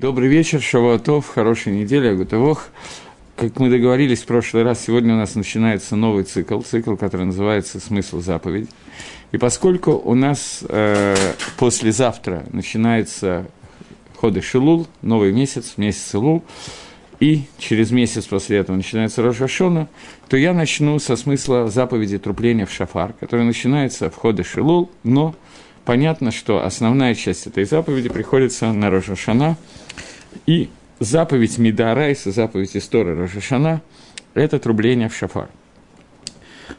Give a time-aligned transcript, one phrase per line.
[0.00, 2.68] Добрый вечер, Шавуатов, хорошей недели, Агутовох.
[3.34, 7.80] Как мы договорились в прошлый раз, сегодня у нас начинается новый цикл, цикл, который называется
[7.80, 8.68] «Смысл заповедей».
[9.32, 11.16] И поскольку у нас э,
[11.56, 13.46] послезавтра начинается
[14.20, 16.44] ходы Шилул, новый месяц, месяц Илул,
[17.18, 19.88] и через месяц после этого начинается Рожашона,
[20.28, 25.34] то я начну со смысла заповеди трупления в шафар, который начинается в ходы Шилул, но
[25.88, 29.56] понятно, что основная часть этой заповеди приходится на Рожашана,
[30.44, 30.68] и
[31.00, 33.80] заповедь Мидарайса, заповедь Истории Рожашана–
[34.34, 35.48] это трубление в шафар.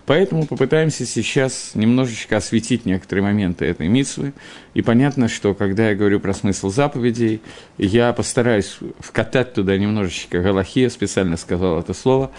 [0.06, 4.34] Поэтому попытаемся сейчас немножечко осветить некоторые моменты этой митсвы.
[4.76, 7.42] И понятно, что когда я говорю про смысл заповедей,
[7.80, 12.30] я постараюсь вкатать туда немножечко галахи, я специально сказал это слово.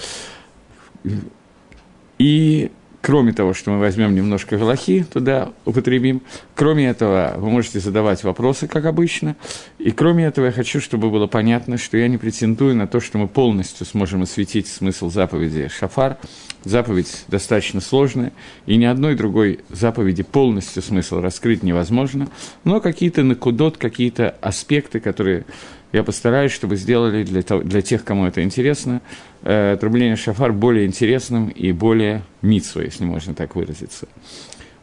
[2.18, 2.70] И
[3.02, 6.22] кроме того, что мы возьмем немножко галахи, туда употребим,
[6.54, 9.36] кроме этого вы можете задавать вопросы, как обычно,
[9.78, 13.18] и кроме этого я хочу, чтобы было понятно, что я не претендую на то, что
[13.18, 16.18] мы полностью сможем осветить смысл заповеди Шафар.
[16.62, 18.32] Заповедь достаточно сложная,
[18.66, 22.28] и ни одной другой заповеди полностью смысл раскрыть невозможно,
[22.64, 25.46] но какие-то накудот, какие-то аспекты, которые
[25.92, 29.00] я постараюсь, чтобы сделали для, того, для тех, кому это интересно,
[29.42, 34.06] э, трубление шафар более интересным и более митсво, если можно так выразиться.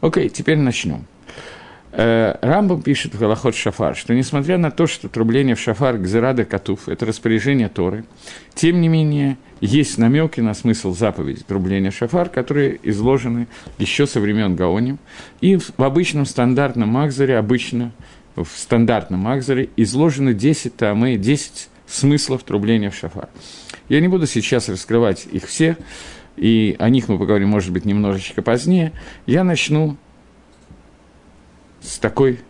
[0.00, 1.06] Окей, теперь начнем.
[1.90, 6.44] Э, Рамбам пишет в Галахот Шафар, что несмотря на то, что трубление в шафар Гзерада
[6.44, 8.04] Катуф– это распоряжение Торы,
[8.54, 14.54] тем не менее есть намеки на смысл заповеди трубления шафар, которые изложены еще со времен
[14.54, 14.98] Гаоним.
[15.40, 17.92] И в обычном стандартном Макзаре обычно–
[18.44, 23.28] в стандартном Акзаре изложены 10 тамы, 10 смыслов трубления в шафар.
[23.88, 25.76] Я не буду сейчас раскрывать их все,
[26.36, 28.92] и о них мы поговорим, может быть, немножечко позднее.
[29.26, 29.96] Я начну
[31.80, 32.40] с такой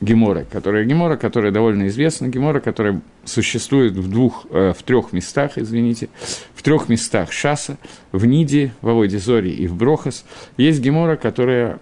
[0.00, 5.52] Гемора, которая Гемора, которая довольно известна, Гемора, которая существует в двух, э, в трех местах,
[5.56, 6.08] извините,
[6.54, 7.78] в трех местах Шаса,
[8.12, 10.24] в Ниде, в Аводе и в Брохас.
[10.56, 11.78] Есть Гемора, которая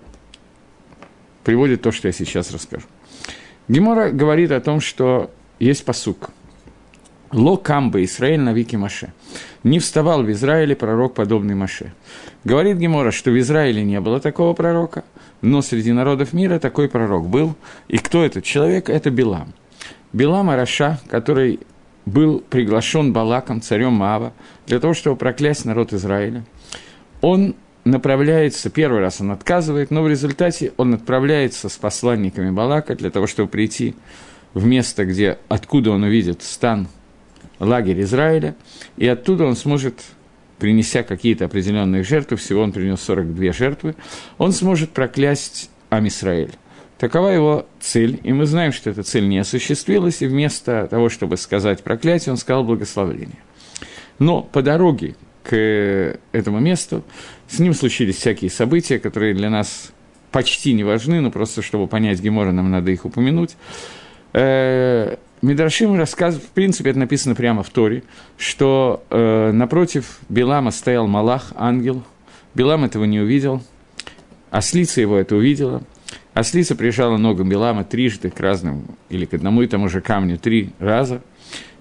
[1.43, 2.87] приводит то, что я сейчас расскажу.
[3.69, 6.31] Гемора говорит о том, что есть посук.
[7.33, 9.13] Ло камба Израиль на вики Маше.
[9.65, 11.93] Не вставал в Израиле пророк, подобный Маше.
[12.45, 15.05] Говорит Гемора, что в Израиле не было такого пророка,
[15.41, 17.57] но среди народов мира такой пророк был.
[17.89, 18.91] И кто этот человек?
[18.91, 19.55] Это Билам.
[20.13, 21.61] Билам Араша, который
[22.07, 24.33] был приглашен Балаком, царем Маава,
[24.67, 26.45] для того, чтобы проклясть народ Израиля.
[27.21, 33.11] Он направляется, первый раз он отказывает, но в результате он отправляется с посланниками Балака для
[33.11, 33.95] того, чтобы прийти
[34.55, 36.89] в место, где, откуда он увидит стан,
[37.59, 38.55] лагерь Израиля,
[38.97, 40.03] и оттуда он сможет,
[40.59, 43.95] принеся какие-то определенные жертвы, всего он принес 42 жертвы,
[44.39, 46.55] он сможет проклясть Амисраэль.
[46.99, 51.37] Такова его цель, и мы знаем, что эта цель не осуществилась, и вместо того, чтобы
[51.37, 53.39] сказать проклятие, он сказал благословение.
[54.19, 57.05] Но по дороге к этому месту.
[57.49, 59.93] С ним случились всякие события, которые для нас
[60.31, 63.57] почти не важны, но просто чтобы понять Гемора, нам надо их упомянуть.
[64.33, 68.03] Э, Мидрашим рассказывает, в принципе, это написано прямо в Торе,
[68.39, 72.03] что э, напротив Билама стоял Малах, ангел.
[72.55, 73.63] Билам этого не увидел,
[74.51, 75.83] ослица его это увидела.
[76.33, 80.71] Ослица прижала ногам Билама трижды к разным, или к одному и тому же камню три
[80.79, 81.23] раза–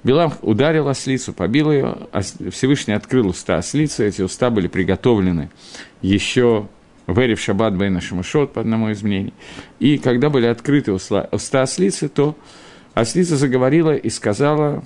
[0.04, 1.96] Билам ударил ослицу, побил ее,
[2.52, 5.50] Всевышний открыл уста ослицы, эти уста были приготовлены
[6.02, 6.68] еще
[7.08, 9.34] в Эре в Шаббат Бейна Шамашот, по одному из мнений.
[9.80, 12.36] И когда были открыты уста, уста ослицы, то
[12.94, 14.84] ослица заговорила и сказала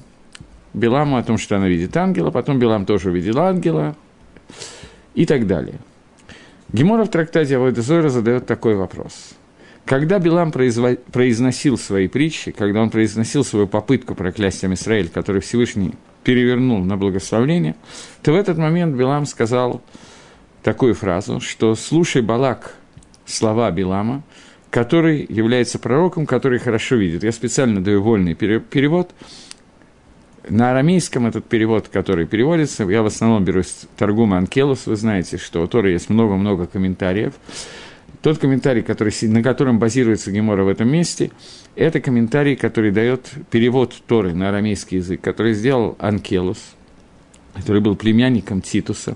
[0.74, 3.96] Биламу о том, что она видит ангела, потом Билам тоже увидел ангела
[5.16, 5.80] и так далее.
[6.72, 9.34] Гемора в трактате Авойдезора задает такой вопрос–
[9.88, 15.94] когда Билам произносил свои притчи, когда он произносил свою попытку проклясть Израиль, который Всевышний
[16.26, 17.76] перевернул на благословление,
[18.22, 19.82] то в этот момент Билам сказал
[20.62, 22.76] такую фразу, что «слушай, Балак,
[23.26, 24.24] слова Билама,
[24.72, 27.24] который является пророком, который хорошо видит».
[27.24, 29.12] Я специально даю вольный перевод.
[30.50, 35.38] На арамейском этот перевод, который переводится, я в основном беру из Торгума Анкелус, вы знаете,
[35.38, 37.34] что у Торы есть много-много комментариев,
[38.28, 41.32] тот комментарий, который, на котором базируется Гемора в этом месте,
[41.78, 46.58] это комментарий, который дает перевод Торы на арамейский язык, который сделал Анкелус,
[47.56, 49.16] который был племянником Титуса.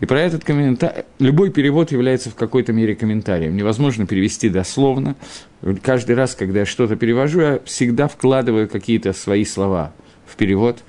[0.00, 1.04] И про этот комментарий...
[1.20, 3.54] Любой перевод является в какой-то мере комментарием.
[3.54, 5.14] Невозможно перевести дословно.
[5.80, 9.92] Каждый раз, когда я что-то перевожу, я всегда вкладываю какие-то свои слова
[10.26, 10.80] в перевод.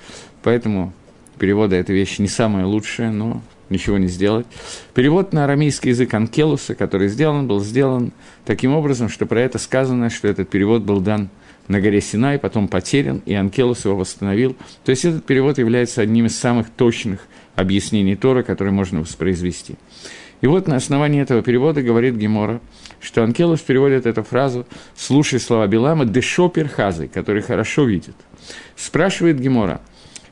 [0.42, 0.92] Поэтому
[1.38, 4.46] перевода эта вещь не самая лучшая, но ничего не сделать.
[4.94, 8.12] Перевод на арамейский язык Анкелуса, который сделан, был сделан
[8.44, 11.30] таким образом, что про это сказано, что этот перевод был дан
[11.68, 14.56] на горе Синай, потом потерян, и Анкелус его восстановил.
[14.84, 17.20] То есть этот перевод является одним из самых точных
[17.54, 19.76] объяснений Тора, которые можно воспроизвести.
[20.40, 22.60] И вот на основании этого перевода говорит Гемора,
[23.00, 24.66] что Анкелус переводит эту фразу
[24.96, 28.16] «слушай слова Билама дешопер хазы», который хорошо видит.
[28.74, 29.80] Спрашивает Гемора,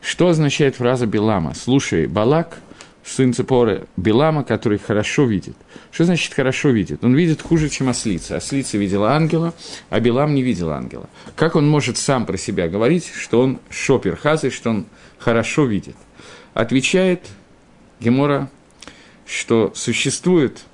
[0.00, 2.58] что означает фраза Билама «слушай Балак»,
[3.08, 5.56] сын Цепоры Билама, который хорошо видит.
[5.90, 7.02] Что значит хорошо видит?
[7.02, 8.36] Он видит хуже, чем ослица.
[8.36, 9.54] Ослица видела ангела,
[9.90, 11.08] а Билам не видел ангела.
[11.34, 14.86] Как он может сам про себя говорить, что он шопер хазы, что он
[15.18, 15.96] хорошо видит?
[16.54, 17.26] Отвечает
[18.00, 18.50] Гемора,
[19.26, 20.64] что существует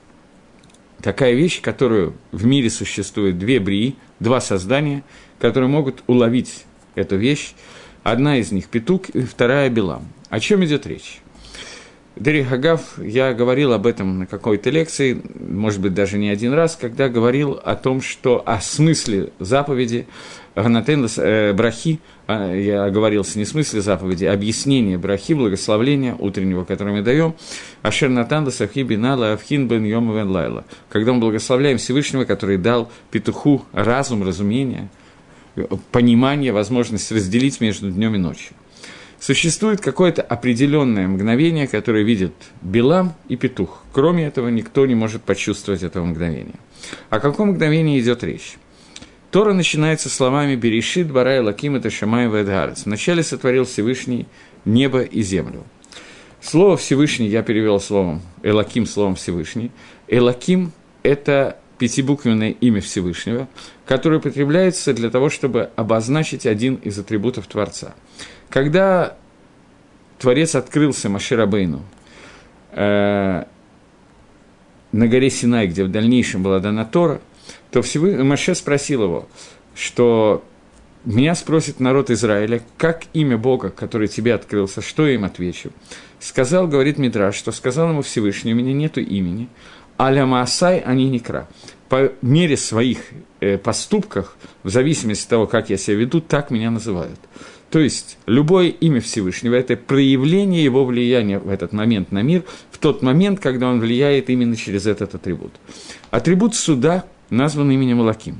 [1.00, 5.04] такая вещь, которую в мире существует две брии, два создания,
[5.38, 6.64] которые могут уловить
[6.94, 7.54] эту вещь.
[8.02, 10.08] Одна из них– петук, вторая– белам.
[10.30, 11.20] О чем идет речь?
[12.16, 16.78] Дери Хагав, я говорил об этом на какой-то лекции, может быть, даже не один раз,
[16.80, 20.06] когда говорил о том, что о смысле заповеди
[20.54, 26.92] Ганатен э, Брахи, а, я оговорился не смысле заповеди, а объяснение Брахи, благословления утреннего, которое
[26.92, 27.34] мы даем,
[27.82, 32.92] Ашер Натан Сахи Бинала Авхин Бен Йом Вен Лайла, когда мы благословляем Всевышнего, который дал
[33.10, 34.88] петуху разум, разумение,
[35.90, 38.54] понимание, возможность разделить между днем и ночью
[39.24, 43.82] существует какое-то определенное мгновение, которое видит Билам и Петух.
[43.90, 46.56] Кроме этого, никто не может почувствовать этого мгновения.
[47.08, 48.56] О каком мгновении идет речь?
[49.30, 52.84] Тора начинается словами «Берешит барай лаким это шамай вэдгарец».
[52.84, 54.26] Вначале сотворил Всевышний
[54.66, 55.64] небо и землю.
[56.42, 59.70] Слово «Всевышний» я перевел словом «Элаким» словом «Всевышний».
[60.06, 60.70] «Элаким»–
[61.02, 63.48] это пятибуквенное имя Всевышнего,
[63.86, 67.94] которое употребляется для того, чтобы обозначить один из атрибутов Творца–
[68.50, 69.16] когда
[70.18, 71.82] Творец открылся Маширабейну
[72.72, 73.44] э,
[74.92, 77.20] на горе Синай, где в дальнейшем была дана Тора,
[77.70, 78.22] то Всевы...
[78.22, 79.28] Маше спросил его,
[79.74, 80.44] что
[81.04, 85.70] меня спросит народ Израиля, как имя Бога, который тебе открылся, что я им отвечу.
[86.18, 89.48] Сказал, говорит Мидраш, что сказал ему Всевышний, у меня нету имени,
[89.98, 91.48] аля Маасай, не кра.
[91.90, 92.98] По мере своих
[93.40, 97.20] э, поступках, в зависимости от того, как я себя веду, так меня называют.
[97.74, 102.78] То есть любое имя Всевышнего– это проявление его влияния в этот момент на мир, в
[102.78, 105.50] тот момент, когда он влияет именно через этот атрибут.
[106.12, 108.36] Атрибут суда назван именем Лаким.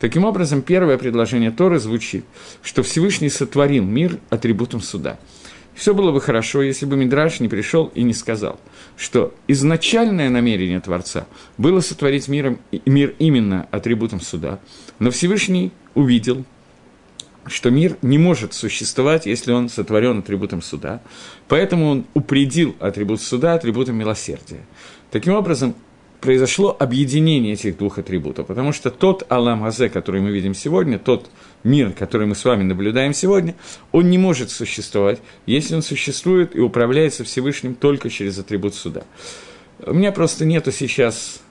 [0.00, 2.24] Таким образом, первое предложение Торы звучит,
[2.64, 5.20] что Всевышний сотворил мир атрибутом суда.
[5.76, 8.58] Все было бы хорошо, если бы Мидраш не пришел и не сказал,
[8.96, 11.28] что изначальное намерение Творца
[11.58, 14.58] было сотворить миром, мир именно атрибутом суда,
[14.98, 16.44] но Всевышний увидел,
[17.46, 21.00] что мир не может существовать, если он сотворен атрибутом суда.
[21.48, 24.60] Поэтому он упредил атрибут суда атрибутом милосердия.
[25.10, 25.74] Таким образом,
[26.20, 31.28] произошло объединение этих двух атрибутов, потому что тот Алам Азе, который мы видим сегодня, тот
[31.64, 33.54] мир, который мы с вами наблюдаем сегодня,
[33.92, 39.04] он не может существовать, если он существует и управляется Всевышним только через атрибут суда.
[39.84, 41.42] У меня просто нету сейчас,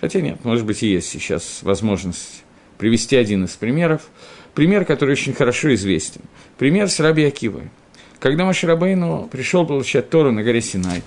[0.00, 2.44] хотя нет, может быть, и есть сейчас возможность
[2.78, 4.02] привести один из примеров–
[4.58, 6.20] Пример, который очень хорошо известен.
[6.58, 7.70] Пример с Раби Акивой.
[8.18, 11.04] Когда Маширабейну пришел получать Тору на горе Синай,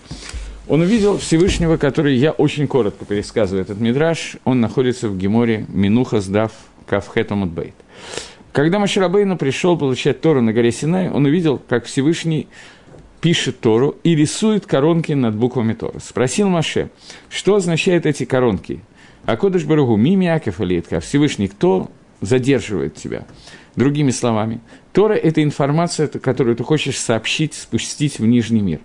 [0.69, 6.21] он увидел Всевышнего, который, я очень коротко пересказываю этот мидраж, он находится в Геморе Минуха
[6.21, 6.53] сдав
[6.87, 7.73] Кавхетом Бейт.
[8.53, 12.47] Когда Маширабейну пришел получать Тору на горе Синай, он увидел, как Всевышний
[13.19, 15.99] пишет Тору и рисует коронки над буквами Торы.
[15.99, 16.89] Спросил Маше,
[17.29, 18.79] что означают эти коронки?
[19.25, 23.25] А Кодыш Баругу, Мими Акеф Всевышний кто задерживает тебя.
[23.75, 24.61] Другими словами,
[24.93, 28.79] Тора– это информация, которую ты хочешь сообщить, спустить в нижний мир.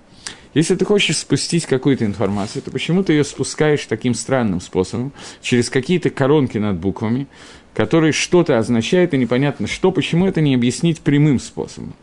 [0.54, 5.12] Если ты хочешь спустить какую-то информацию, то почему ты ее спускаешь таким странным способом,
[5.42, 7.26] через какие-то коронки над буквами,
[7.74, 11.94] которые что-то означают и непонятно что, почему это не объяснить прямым способом?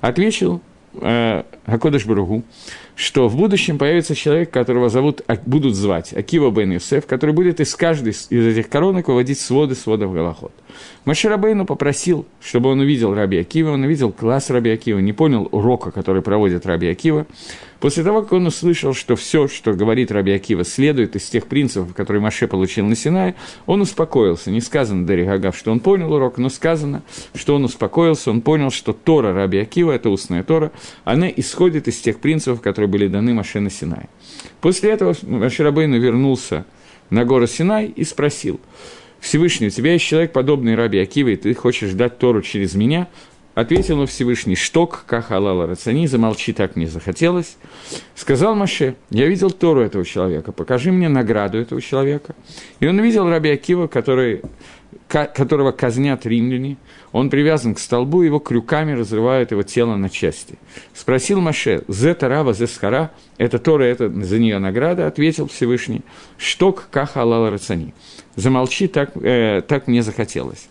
[0.00, 0.75] Ответил э,
[1.66, 2.42] Акодыш Баругу,
[2.94, 7.74] что в будущем появится человек, которого зовут, будут звать Акива Бен Юсеф, который будет из
[7.74, 10.52] каждой из этих коронок выводить своды сводов Голоход.
[11.04, 15.90] Маширабейну попросил, чтобы он увидел Раби Акива, он увидел класс Раби Акива, не понял урока,
[15.90, 17.26] который проводит Раби Акива.
[17.86, 21.94] После того, как он услышал, что все, что говорит Раби Акива, следует из тех принципов,
[21.94, 24.50] которые Маше получил на Синае, он успокоился.
[24.50, 27.04] Не сказано Дери Гагав, что он понял урок, но сказано,
[27.36, 30.72] что он успокоился, он понял, что Тора Раби Акива, это устная Тора,
[31.04, 34.08] она исходит из тех принципов, которые были даны Маше на Синае.
[34.60, 36.66] После этого Маширабейну вернулся
[37.10, 38.58] на гору Синай и спросил–
[39.20, 43.08] Всевышний, у тебя есть человек, подобный Раби Акиве, и ты хочешь дать Тору через меня?
[43.56, 47.56] Ответил ему Всевышний, шток, как халала рацани, замолчи, так мне захотелось.
[48.14, 52.34] Сказал Маше, я видел Тору этого человека, покажи мне награду этого человека.
[52.80, 54.42] И он видел Раби Акива, который
[55.08, 56.76] которого казнят римляне,
[57.12, 60.58] он привязан к столбу, его крюками разрывают его тело на части.
[60.92, 66.02] Спросил Маше, «Зе Тарава, зе Схара, это Тора, это за нее награда?» Ответил Всевышний,
[66.36, 67.94] «Шток каха алала рацани».
[68.34, 70.68] Замолчи, так, э, так мне захотелось.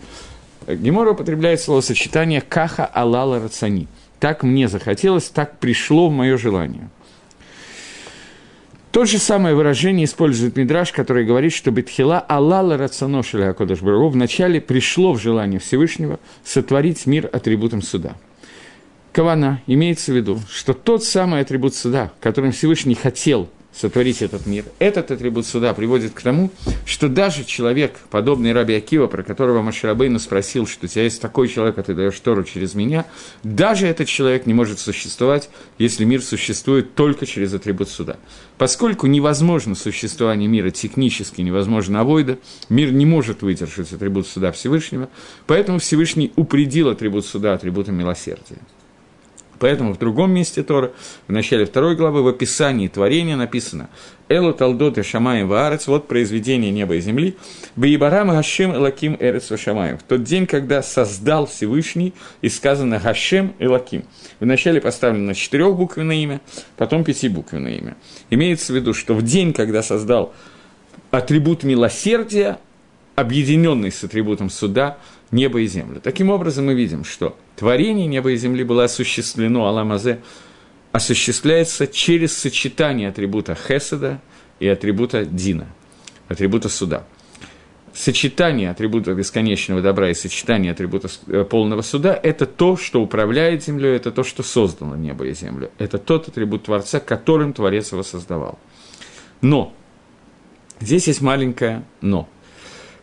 [0.68, 3.88] Гемора употребляет словосочетание «каха алала рацани».
[4.20, 6.90] Так мне захотелось, так пришло в мое желание.
[8.96, 15.12] То же самое выражение использует Мидраш, который говорит, что Бетхила Аллала Рацаношеля Барагу вначале пришло
[15.12, 18.16] в желание Всевышнего сотворить мир атрибутом суда.
[19.12, 24.66] Кавана имеется в виду, что тот самый атрибут суда, которым Всевышний хотел сотворить этот мир.
[24.80, 26.52] Этот атрибут суда приводит к тому,
[26.86, 31.48] что даже человек, подобный Раби Акива, про которого Маширабейну спросил, что у тебя есть такой
[31.48, 33.06] человек, а ты даешь Тору через меня,
[33.44, 38.18] даже этот человек не может существовать, если мир существует только через атрибут суда.
[38.58, 42.38] Поскольку невозможно существование мира технически, невозможно авойда,
[42.70, 45.10] мир не может выдержать атрибут суда Всевышнего,
[45.48, 48.60] поэтому Всевышний упредил атрибут суда атрибутом милосердия.
[49.60, 50.92] Поэтому в другом месте Тора,
[51.28, 53.90] в начале второй главы, в описании творения написано
[54.28, 57.36] «Элу талдот и шамаем ваарец»– вот произведение неба и земли,
[57.76, 64.04] «Баибарам гашем элаким эрец шамаем»– в тот день, когда создал Всевышний, и сказано «Гашем элаким».
[64.40, 66.42] Вначале поставлено четырехбуквенное имя,
[66.78, 67.98] потом пятибуквенное имя.
[68.30, 70.34] Имеется в виду, что в день, когда создал
[71.12, 72.60] атрибут милосердия,
[73.16, 74.98] объединенный с атрибутом суда–
[75.32, 76.00] небо и землю.
[76.02, 80.22] Таким образом, мы видим, что творение неба и земли было осуществлено, Аламазе,
[80.92, 84.22] осуществляется через сочетание атрибута Хеседа
[84.60, 85.68] и атрибута Дина,
[86.30, 87.06] атрибута суда.
[87.94, 93.96] Сочетание атрибута бесконечного добра и сочетание атрибута э, полного суда– это то, что управляет землей,
[93.96, 95.72] это то, что создало небо и землю.
[95.78, 98.60] Это тот атрибут Творца, которым Творец его создавал.
[99.40, 99.74] Но,
[100.82, 102.28] здесь есть маленькое «но».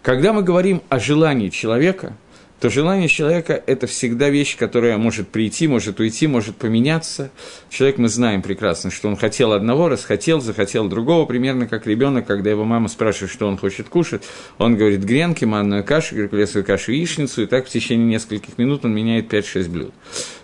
[0.03, 2.17] Когда мы говорим о желании человека,
[2.63, 7.33] то желание человека– это всегда вещь, которая может прийти, может уйти, может поменяться.
[7.71, 12.51] Человек, мы знаем прекрасно, что он хотел одного, расхотел, захотел другого, примерно как ребенок, когда
[12.51, 14.23] его мама спрашивает, что он хочет кушать,
[14.59, 18.95] он говорит гренки, манную кашу, геркулесовую кашу, яичницу, и так в течение нескольких минут он
[18.95, 19.95] меняет 5-6 блюд.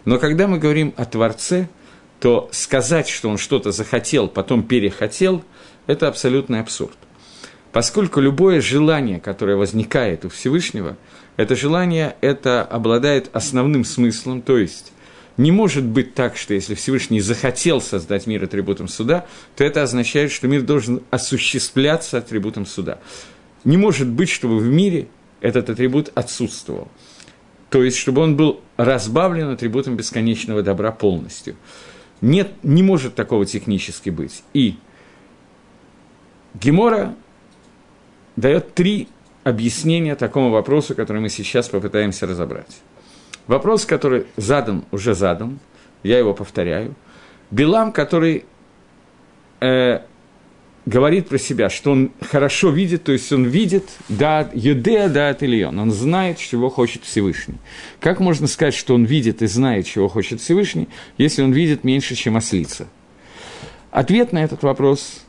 [0.05, 1.69] Но когда мы говорим о Творце,
[2.19, 5.45] то сказать, что он что-то захотел, потом перехотел–
[5.87, 6.97] это абсолютный абсурд.
[7.71, 10.97] Поскольку любое желание, которое возникает у Всевышнего,
[11.39, 14.93] это желание это обладает основным смыслом, то есть
[15.37, 20.33] не может быть так, что если Всевышний захотел создать мир атрибутом суда, то это означает,
[20.33, 22.99] что мир должен осуществляться атрибутом суда.
[23.63, 25.07] Не может быть, чтобы в мире
[25.41, 26.89] этот атрибут отсутствовал.
[27.71, 31.55] То есть, чтобы он был разбавлен атрибутом бесконечного добра полностью.
[32.21, 34.43] Нет, не может такого технически быть.
[34.55, 34.75] И
[36.55, 37.15] Гемора
[38.35, 39.07] дает три
[39.49, 42.81] объяснения такому вопросу, который мы сейчас попытаемся разобрать.
[43.47, 45.59] Вопрос, который задан, уже задан,
[46.03, 46.95] я его повторяю.
[47.51, 48.45] Билам, который
[49.61, 50.01] э,
[50.85, 55.79] говорит про себя, что он хорошо видит, то есть он видит, да, Юдея, да, Ильон,
[55.79, 57.57] он знает, чего хочет Всевышний.
[58.01, 62.15] Как можно сказать, что он видит и знает, чего хочет Всевышний, если он видит меньше,
[62.15, 62.87] чем ослица?
[63.91, 65.25] Ответ на этот вопрос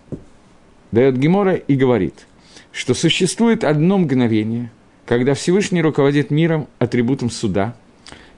[0.92, 2.26] дает Гемора и говорит–
[2.72, 4.72] что существует одно мгновение,
[5.06, 7.76] когда Всевышний руководит миром атрибутом суда,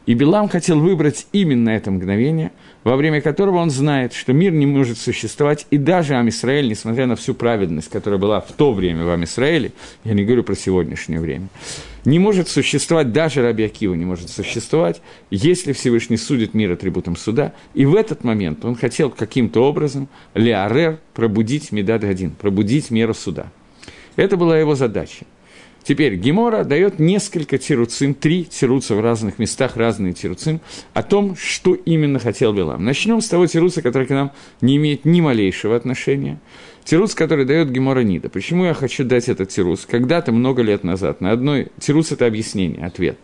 [0.08, 2.52] и Билам хотел выбрать именно это мгновение,
[2.84, 7.16] во время которого он знает, что мир не может существовать, и даже Амисраэль, несмотря на
[7.16, 9.74] всю праведность, которая была в то время в Амисраэле,
[10.04, 11.50] я не говорю про сегодняшнее время,
[12.04, 17.54] не может существовать, даже Раби Акива не может существовать, если Всевышний судит мир атрибутом суда.
[17.76, 23.52] И в этот момент он хотел каким-то образом, Леарер, пробудить Медад Гадин, пробудить меру суда–
[24.16, 25.26] это была его задача.
[25.84, 30.62] Теперь Гемора дает несколько тируцим, три тируца в разных местах, разные тируцим,
[30.94, 32.86] о том, что именно хотел Билам.
[32.86, 36.40] Начнем с того тируца, который к нам не имеет ни малейшего отношения.
[36.84, 38.30] Тируц, который дает Гемора Нида.
[38.30, 39.86] Почему я хочу дать этот тируц?
[39.86, 41.70] Когда-то, много лет назад, на одной...
[41.80, 43.18] Тируц– это объяснение, ответ.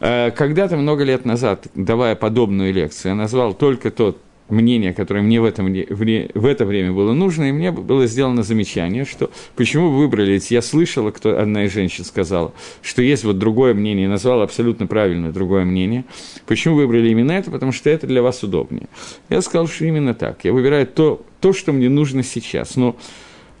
[0.00, 4.20] Э, когда-то, много лет назад, давая подобную лекцию, я назвал только тот
[4.54, 9.04] мнение, которое мне в, этом, в это время было нужно, и мне было сделано замечание,
[9.04, 13.74] что почему вы выбрали, я слышала, кто одна из женщин сказала, что есть вот другое
[13.74, 16.04] мнение, назвала абсолютно правильное другое мнение,
[16.46, 18.88] почему выбрали именно это, потому что это для вас удобнее.
[19.28, 22.96] Я сказал, что именно так, я выбираю то, то что мне нужно сейчас, но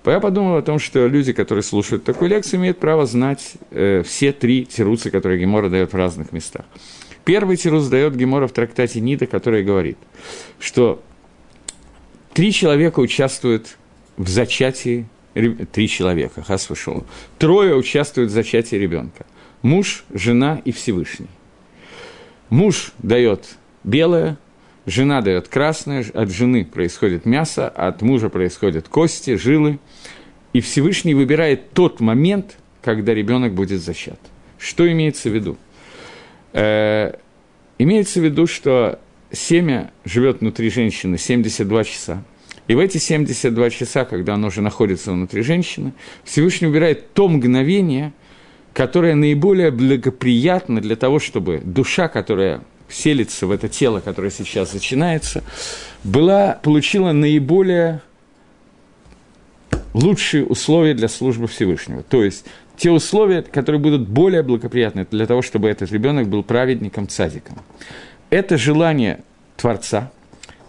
[0.06, 4.32] я подумал о том, что люди, которые слушают такую лекцию, имеют право знать э, все
[4.32, 6.66] три тируцы, которые Гемора дает в разных местах.
[7.24, 9.96] Первый тирус дает Гемора в трактате Нида, который говорит,
[10.58, 11.02] что
[12.34, 13.76] три человека участвуют
[14.16, 15.06] в зачатии,
[15.72, 17.06] три человека, хас вышел,
[17.38, 19.24] трое участвуют в зачатии ребенка.
[19.62, 21.28] Муж, жена и Всевышний.
[22.50, 24.36] Муж дает белое,
[24.84, 29.78] жена дает красное, от жены происходит мясо, от мужа происходят кости, жилы.
[30.52, 34.20] И Всевышний выбирает тот момент, когда ребенок будет зачат.
[34.58, 35.56] Что имеется в виду?
[36.54, 37.12] Э,
[37.78, 39.00] имеется в виду, что
[39.32, 42.22] семя живет внутри женщины 72 часа.
[42.68, 45.92] И в эти 72 часа, когда оно уже находится внутри женщины,
[46.22, 48.12] Всевышний выбирает то мгновение,
[48.72, 55.42] которое наиболее благоприятно для того, чтобы душа, которая селится в это тело, которое сейчас начинается,
[56.04, 58.00] была, получила наиболее
[59.92, 62.02] лучшие условия для службы Всевышнего.
[62.02, 62.46] То есть
[62.76, 67.58] те условия, которые будут более благоприятны для того, чтобы этот ребенок был праведником, цадиком.
[68.30, 69.20] Это желание
[69.56, 70.10] Творца,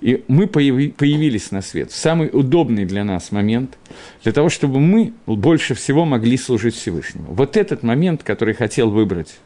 [0.02, 3.78] и мы появились на свет в самый удобный для нас момент,
[4.24, 7.34] для того, чтобы мы больше всего могли служить Всевышнему.
[7.34, 9.38] Вот этот момент, который хотел выбрать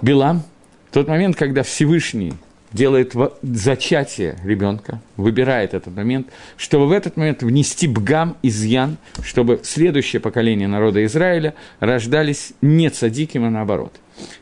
[0.00, 0.42] Билам,
[0.90, 2.32] тот момент, когда Всевышний
[2.72, 10.20] делает зачатие ребенка, выбирает этот момент, чтобы в этот момент внести бгам, изъян, чтобы следующее
[10.20, 13.92] поколение народа Израиля рождались не цадиким, а наоборот.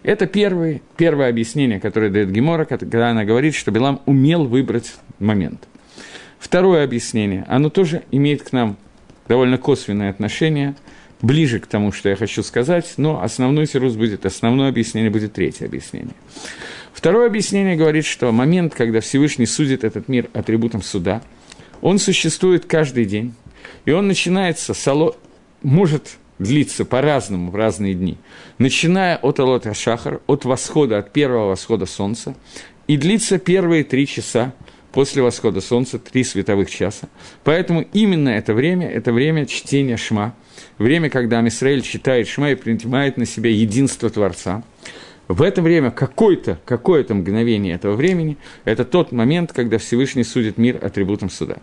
[0.03, 5.69] Это первый, первое объяснение, которое дает Гемора, когда она говорит, что Билам умел выбрать момент.
[6.39, 8.77] Второе объяснение, оно тоже имеет к нам
[9.29, 10.75] довольно косвенное отношение,
[11.23, 15.65] ближе к тому, что я хочу сказать, но основной сирус будет, основное объяснение будет третье
[15.65, 16.15] объяснение.
[16.95, 21.23] Второе объяснение говорит, что момент, когда Всевышний судит этот мир атрибутом суда,
[21.83, 23.35] он существует каждый день,
[23.85, 25.17] и он начинается, сало,
[25.63, 28.17] может длиться по-разному в разные дни,
[28.59, 32.37] начиная от Алота Шахар, от восхода, от первого восхода солнца,
[32.87, 34.55] и длится первые три часа
[34.93, 37.09] после восхода солнца, три световых часа.
[37.43, 40.33] Поэтому именно это время, это время чтения Шма,
[40.79, 44.63] время, когда Амисраэль читает Шма и принимает на себя единство Творца–
[45.29, 50.79] в это время какое-то какое мгновение этого времени– это тот момент, когда Всевышний судит мир
[50.83, 51.57] атрибутом суда.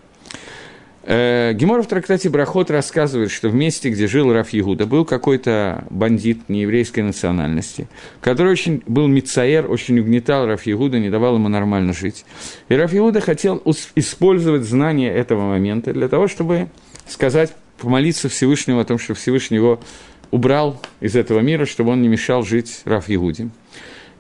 [1.04, 5.86] Э, Гемор в трактате Брахот рассказывает, что в месте, где жил Раф Ягуда, был какой-то
[5.90, 7.88] бандит нееврейской национальности,
[8.22, 12.24] который очень был мицаер, очень угнетал Раф Ягуда, не давал ему нормально жить.
[12.70, 13.62] И Раф Ягуда хотел
[13.96, 16.68] использовать знание этого момента для того, чтобы
[17.08, 19.80] сказать, помолиться Всевышнему о том, что Всевышний его
[20.32, 23.50] убрал из этого мира, чтобы он не мешал жить Раф Ягуде.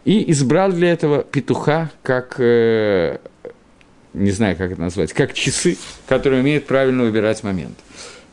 [0.05, 3.17] И избрал для этого петуха как, э,
[4.13, 7.77] не знаю, как это назвать, как часы, которые умеют правильно выбирать момент.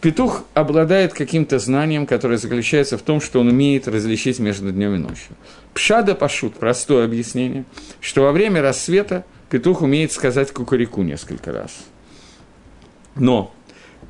[0.01, 4.99] Петух обладает каким-то знанием, которое заключается в том, что он умеет различить между днем и
[4.99, 5.35] ночью.
[5.75, 7.65] Пшада пашут, простое объяснение,
[8.01, 11.85] что во время рассвета петух умеет сказать кукурику несколько раз.
[13.17, 13.53] Но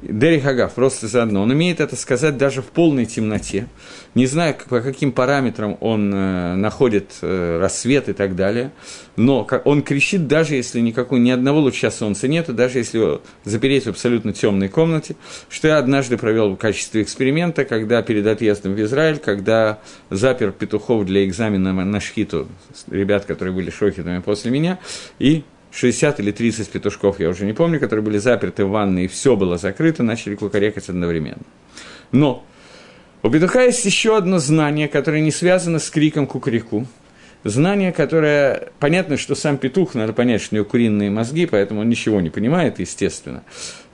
[0.00, 1.42] Дерри Хагав, просто заодно.
[1.42, 3.66] Он умеет это сказать даже в полной темноте.
[4.14, 8.70] Не знаю, по каким параметрам он э, находит э, рассвет и так далее.
[9.16, 13.86] Но он кричит, даже если никакой, ни одного луча солнца нету, даже если его запереть
[13.86, 15.16] в абсолютно темной комнате,
[15.48, 19.80] что я однажды провел в качестве эксперимента, когда перед отъездом в Израиль, когда
[20.10, 22.46] запер петухов для экзамена на шхиту,
[22.88, 24.78] ребят, которые были шохитами после меня,
[25.18, 29.08] и 60 или 30 петушков, я уже не помню, которые были заперты в ванной, и
[29.08, 31.42] все было закрыто, начали кукарекать одновременно.
[32.12, 32.44] Но
[33.22, 36.86] у петуха есть еще одно знание, которое не связано с криком кукареку.
[37.44, 38.70] Знание, которое...
[38.78, 42.30] Понятно, что сам петух, надо понять, что у него куриные мозги, поэтому он ничего не
[42.30, 43.42] понимает, естественно.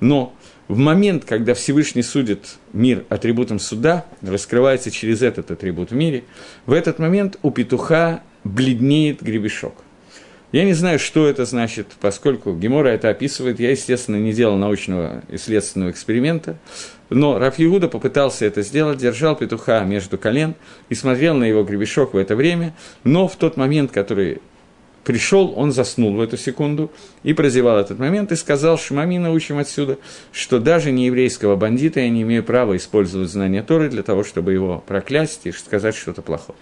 [0.01, 0.35] Но
[0.69, 6.25] в момент, когда Всевышний судит мир атрибутом суда, раскрывается через этот атрибут в мире,
[6.67, 9.75] в этот момент у петуха бледнеет гребешок.
[10.55, 13.59] Я не знаю, что это значит, поскольку Гемора это описывает.
[13.59, 16.59] Я, естественно, не делал научного исследственного эксперимента,
[17.11, 20.55] но Раф Иуда попытался это сделать, держал петуха между колен
[20.91, 24.43] и смотрел на его гребешок в это время, но в тот момент, который
[25.03, 26.93] пришел, он заснул в эту секунду
[27.25, 29.99] и прозевал этот момент и сказал, Шмами научим отсюда,
[30.31, 34.53] что даже не еврейского бандита я не имею права использовать знания Торы для того, чтобы
[34.53, 36.57] его проклясть и сказать что-то плохое.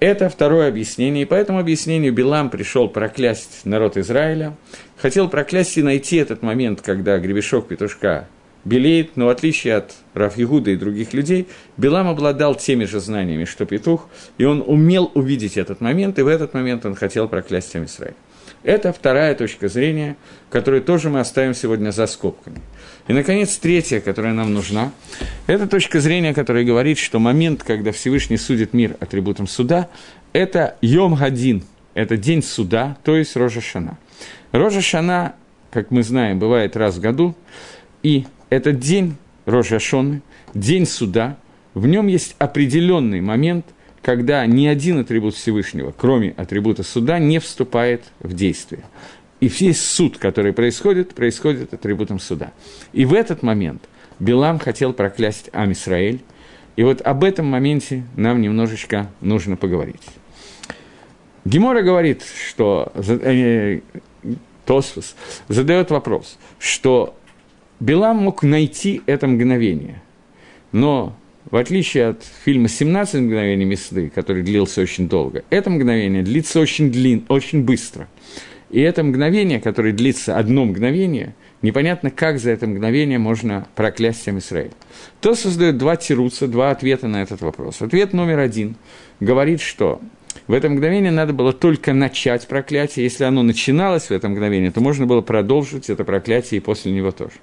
[0.00, 4.56] Это второе объяснение, и по этому объяснению Билам пришел проклясть народ Израиля,
[4.96, 8.28] хотел проклясть и найти этот момент, когда гребешок петушка
[8.64, 13.66] белеет, но в отличие от Рафьегуда и других людей, Билам обладал теми же знаниями, что
[13.66, 18.14] петух, и он умел увидеть этот момент, и в этот момент он хотел проклясть Израиль.
[18.62, 20.16] Это вторая точка зрения,
[20.50, 22.60] которую тоже мы оставим сегодня за скобками.
[23.06, 24.92] И, наконец, третья, которая нам нужна,
[25.46, 29.88] это точка зрения, которая говорит, что момент, когда Всевышний судит мир атрибутом суда,
[30.32, 33.98] это Йом Гадин, это день суда, то есть Рожа Шана.
[34.52, 35.34] Рожа Шана,
[35.70, 37.34] как мы знаем, бывает раз в году,
[38.02, 40.22] и этот день Рожа Шоны,
[40.54, 41.36] день суда,
[41.74, 43.66] в нем есть определенный момент,
[44.00, 48.84] когда ни один атрибут Всевышнего, кроме атрибута суда, не вступает в действие.
[49.40, 52.52] И весь суд, который происходит, происходит атрибутом суда.
[52.92, 53.82] И в этот момент
[54.18, 56.20] Билам хотел проклясть Амисраэль,
[56.76, 60.02] и вот об этом моменте нам немножечко нужно поговорить.
[61.44, 63.80] Гемора говорит, что э,
[64.64, 65.14] Тосфос
[65.48, 67.14] задает вопрос, что
[67.80, 70.02] Билам мог найти это мгновение,
[70.72, 71.14] но
[71.50, 76.90] в отличие от фильма «17 мгновений Месды», который длился очень долго, это мгновение длится очень,
[76.90, 78.08] длин, очень быстро.
[78.74, 84.38] И это мгновение, которое длится одно мгновение, непонятно, как за это мгновение можно проклясть всем
[84.38, 84.72] Израиль.
[85.20, 87.82] То создает два тируца, два ответа на этот вопрос.
[87.82, 88.74] Ответ номер один
[89.20, 90.00] говорит, что
[90.48, 93.04] в это мгновение надо было только начать проклятие.
[93.04, 97.12] Если оно начиналось в это мгновение, то можно было продолжить это проклятие и после него
[97.12, 97.34] тоже.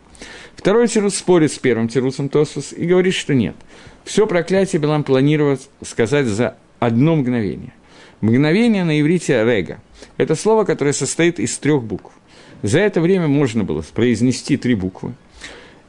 [0.57, 3.55] Второй тирус спорит с первым тирусом Тосус и говорит, что нет.
[4.03, 7.71] Все проклятие Билам планировал сказать за одно мгновение.
[8.21, 9.79] Мгновение на иврите «рега»–
[10.17, 12.13] это слово, которое состоит из трех букв.
[12.61, 15.13] За это время можно было произнести три буквы.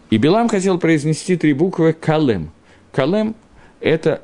[0.08, 2.50] И Билам хотел произнести три буквы «калем».
[2.90, 3.34] «Калем»–
[3.80, 4.22] это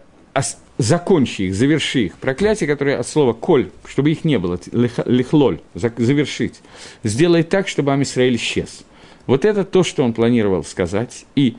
[0.78, 2.14] закончи их, заверши их.
[2.14, 6.60] Проклятие, которое от слова «коль», чтобы их не было, лихлоль, завершить.
[7.02, 8.84] Сделай так, чтобы Амисраиль исчез.
[9.26, 11.26] Вот это то, что он планировал сказать.
[11.34, 11.56] И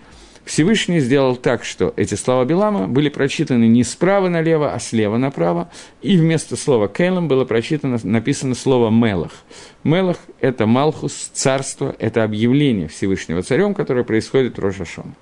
[0.49, 5.69] Всевышний сделал так, что эти слова Белама были прочитаны не справа налево, а слева направо,
[6.01, 9.31] и вместо слова «келем» было прочитано, написано слово «мелах».
[9.83, 15.13] «Мелах»– это Малхус, царство, это объявление Всевышнего царем, которое происходит в Рожашона.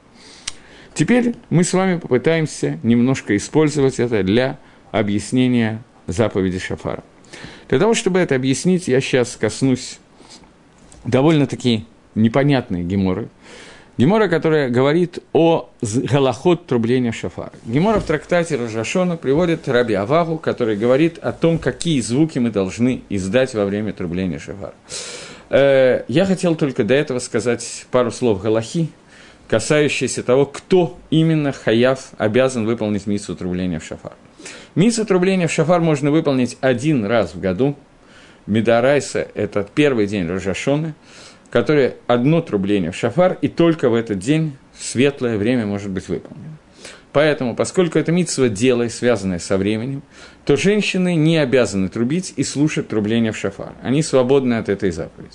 [0.94, 4.58] Теперь мы с вами попытаемся немножко использовать это для
[4.94, 7.04] объяснения заповеди Шафара.
[7.68, 10.00] Для того, чтобы это объяснить, я сейчас коснусь
[11.04, 11.86] довольно-таки
[12.16, 13.28] непонятной геморы.
[13.98, 17.52] Гемора, которая говорит о галахот трубления шафара.
[17.66, 23.02] Гемора в трактате Рожашона приводит Раби Авагу, который говорит о том, какие звуки мы должны
[23.10, 24.76] издать во время трубления шафара.
[25.50, 28.90] Э, я хотел только до этого сказать пару слов галахи,
[29.48, 34.14] касающиеся того, кто именно хаяв обязан выполнить миссу трубления в шафар.
[34.76, 37.76] Миссу трубления в шафар можно выполнить один раз в году.
[38.46, 40.94] Медарайса– это первый день Рожашоны,
[41.50, 46.08] который одно трубление в шафар, и только в этот день в светлое время может быть
[46.08, 46.58] выполнено.
[47.14, 50.04] Поэтому, поскольку это митсва дело, связанное со временем,
[50.46, 53.74] то женщины не обязаны трубить и слушать трубление в шафар.
[53.82, 55.34] Они свободны от этой заповеди.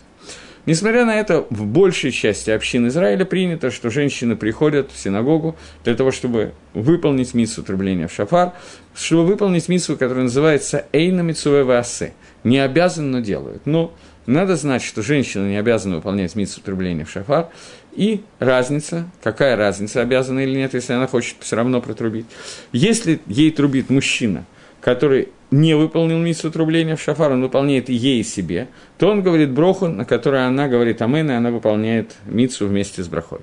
[0.64, 5.96] Несмотря на это, в большей части общин Израиля принято, что женщины приходят в синагогу для
[5.96, 8.52] того, чтобы выполнить миссу трубления в шафар,
[8.94, 12.12] чтобы выполнить миссу, которая называется «Эйна Митсуэ Ваасе».
[12.44, 13.66] Не обязан, но делают.
[13.66, 13.92] Но
[14.26, 17.48] надо знать, что женщина не обязана выполнять миссу трубления в шафар,
[17.92, 22.26] и разница, какая разница, обязана или нет, если она хочет все равно протрубить.
[22.72, 24.44] Если ей трубит мужчина,
[24.80, 29.88] который не выполнил миссу трубления в шафар, он выполняет ей, себе, то он говорит броху,
[29.88, 33.40] на которой она говорит амен, и она выполняет мицу вместе с брахой.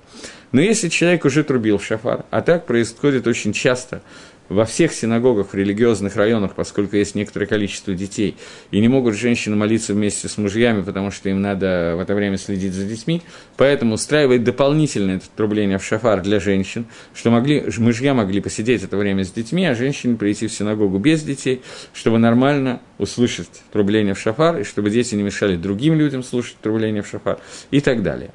[0.52, 4.02] Но если человек уже трубил в шафар, а так происходит очень часто
[4.49, 8.35] во всех синагогах в религиозных районах, поскольку есть некоторое количество детей,
[8.71, 12.38] и не могут женщины молиться вместе с мужьями, потому что им надо в это время
[12.38, 13.21] следить за детьми,
[13.57, 19.23] поэтому устраивает дополнительное трубление в шафар для женщин, что могли, мужья могли посидеть это время
[19.23, 21.62] с детьми, а женщины прийти в синагогу без детей,
[21.93, 27.03] чтобы нормально услышать трубление в шафар, и чтобы дети не мешали другим людям слушать трубление
[27.03, 28.31] в шафар, и так далее.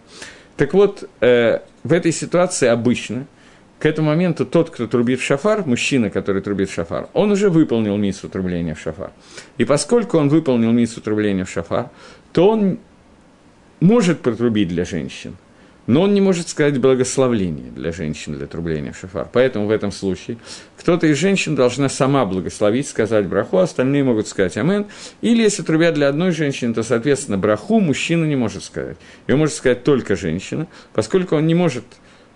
[0.56, 3.26] Так вот, э, в этой ситуации обычно–
[3.84, 8.30] к этому моменту тот, кто трубит шафар, мужчина, который трубит шафар, он уже выполнил миссу
[8.30, 9.10] трубления в шафар.
[9.58, 11.90] И поскольку он выполнил миссу трубления в шафар,
[12.32, 12.78] то он
[13.80, 15.36] может протрубить для женщин,
[15.86, 19.28] но он не может сказать благословление для женщин для трубления в шафар.
[19.30, 20.38] Поэтому в этом случае
[20.78, 24.86] кто-то из женщин должна сама благословить, сказать браху, остальные могут сказать амен.
[25.20, 28.96] Или если трубят для одной женщины, то, соответственно, браху мужчина не может сказать.
[29.28, 31.84] Ее может сказать только женщина, поскольку он не может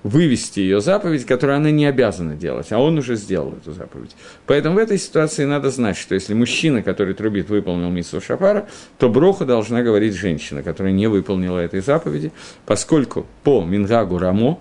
[0.02, 4.14] вывести ее заповедь, которую она не обязана делать, а он уже сделал эту заповедь.
[4.46, 9.08] Поэтому в этой ситуации надо знать, что если мужчина, который трубит, выполнил миссу шафара, то
[9.08, 12.32] броху должна говорить женщина, которая не выполнила этой заповеди,
[12.64, 14.60] поскольку по Мингагу Рамо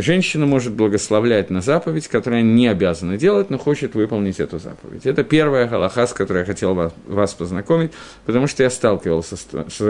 [0.00, 5.04] женщина может благословлять на заповедь, которую она не обязана делать, но хочет выполнить эту заповедь.
[5.06, 6.74] Это первая галаха, с которой я хотел
[7.06, 7.92] вас, познакомить,
[8.24, 9.80] потому что я сталкивался с, с,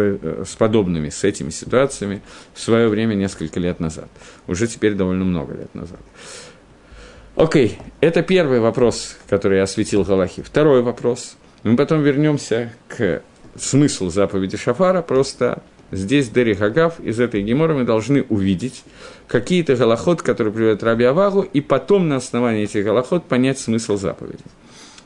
[0.48, 2.22] с подобными, с этими ситуациями
[2.54, 4.08] в свое время несколько лет назад.
[4.46, 6.00] Уже теперь довольно много лет назад.
[7.36, 7.82] Окей, okay.
[8.00, 10.42] это первый вопрос, который я осветил Галахи.
[10.42, 11.36] Второй вопрос.
[11.62, 13.22] Мы потом вернемся к
[13.56, 18.84] смыслу заповеди Шафара, просто Здесь Дери Хагав из этой гемора мы должны увидеть
[19.26, 24.44] какие-то голоход, которые приводят Раби Авагу, и потом на основании этих голоход понять смысл заповеди.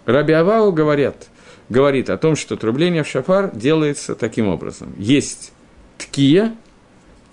[0.07, 1.29] Раби Авау говорят,
[1.69, 4.93] говорит о том, что трубление в шафар делается таким образом.
[4.99, 5.53] Есть
[5.99, 6.55] ткия,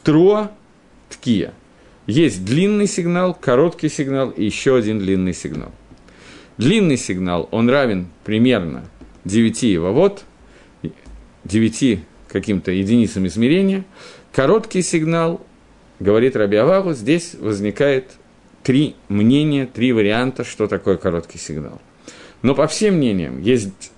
[0.03, 0.51] труа,
[1.09, 1.53] ткия.
[2.05, 5.71] Есть длинный сигнал, короткий сигнал и еще один длинный сигнал.
[6.57, 8.85] Длинный сигнал, он равен примерно
[9.25, 10.23] 9 вовод,
[11.45, 11.99] 9
[12.31, 13.83] каким-то единицам измерения.
[14.31, 15.45] Короткий сигнал,
[15.99, 18.11] говорит Раби Авагу, здесь возникает
[18.63, 21.81] три мнения, три варианта, что такое короткий сигнал.
[22.41, 23.91] Но по всем мнениям есть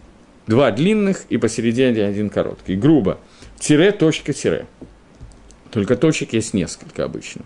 [0.48, 2.76] два длинных и посередине один короткий.
[2.76, 3.20] Грубо.
[3.60, 4.66] Тире, точка, тире.
[5.70, 7.44] Только точек есть несколько обычно.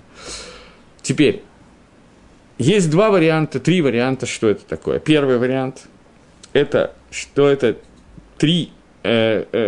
[1.01, 1.43] Теперь,
[2.57, 4.99] есть два варианта, три варианта, что это такое.
[4.99, 5.83] Первый вариант–
[6.53, 7.77] это что это
[8.37, 8.71] три,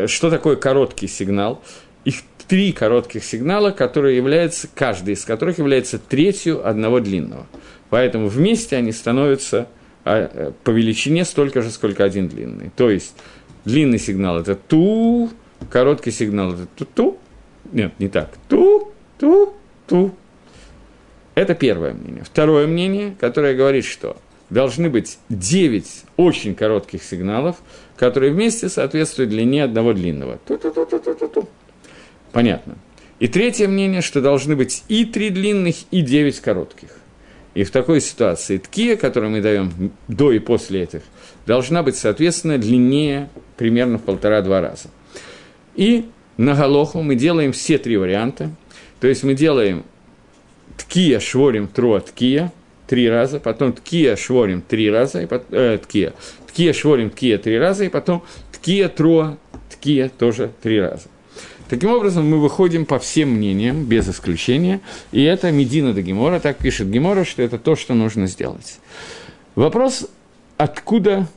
[0.07, 1.61] что такое короткий сигнал.
[2.05, 7.45] Их три коротких сигнала, которые являются, каждый из которых является третью одного длинного.
[7.89, 9.67] Поэтому вместе они становятся
[10.03, 12.71] а, э, по величине столько же, сколько один длинный.
[12.75, 13.15] То есть
[13.65, 15.29] длинный сигнал– это ту,
[15.69, 17.17] короткий сигнал– это ту-ту.
[17.71, 18.29] Нет, не так.
[18.47, 19.53] Ту, ту,
[19.87, 20.11] ту.
[21.35, 22.23] Это первое мнение.
[22.23, 24.17] Второе мнение, которое говорит, что
[24.49, 27.57] должны быть 9 очень коротких сигналов,
[27.97, 30.39] которые вместе соответствуют длине одного длинного.
[30.45, 31.47] Ту-ту-ту-ту-ту-ту.
[32.31, 32.77] Понятно.
[33.19, 36.89] И третье мнение, что должны быть и три длинных, и 9 коротких.
[37.55, 41.01] И в такой ситуации ткия, которую мы даем до и после этих,
[41.47, 44.89] должна быть, соответственно, длиннее примерно в полтора-два раза.
[45.75, 46.05] И
[46.37, 48.51] на Галоху мы делаем все три варианта.
[48.99, 49.83] То есть мы делаем
[50.77, 52.53] ткия, шворим, труа, ткия,
[52.85, 56.13] три раза, потом ткия, шворим, три раза, и потом, э, ткия,
[56.57, 59.37] ткия, шворим, ткия, три раза, и потом ткия, труа,
[59.69, 61.03] ткия, тоже три раза.
[61.69, 66.57] Таким образом, мы выходим по всем мнениям, без исключения, и это Медина до Гемора, так
[66.57, 68.79] пишет Гемора, что это то, что нужно сделать.
[69.53, 70.07] Вопрос,
[70.57, 71.27] откуда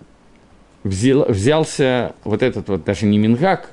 [0.85, 3.69] взял, взялся вот этот вот, даже не Мингак,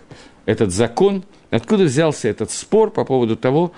[0.46, 3.72] этот закон, откуда взялся этот спор по поводу того,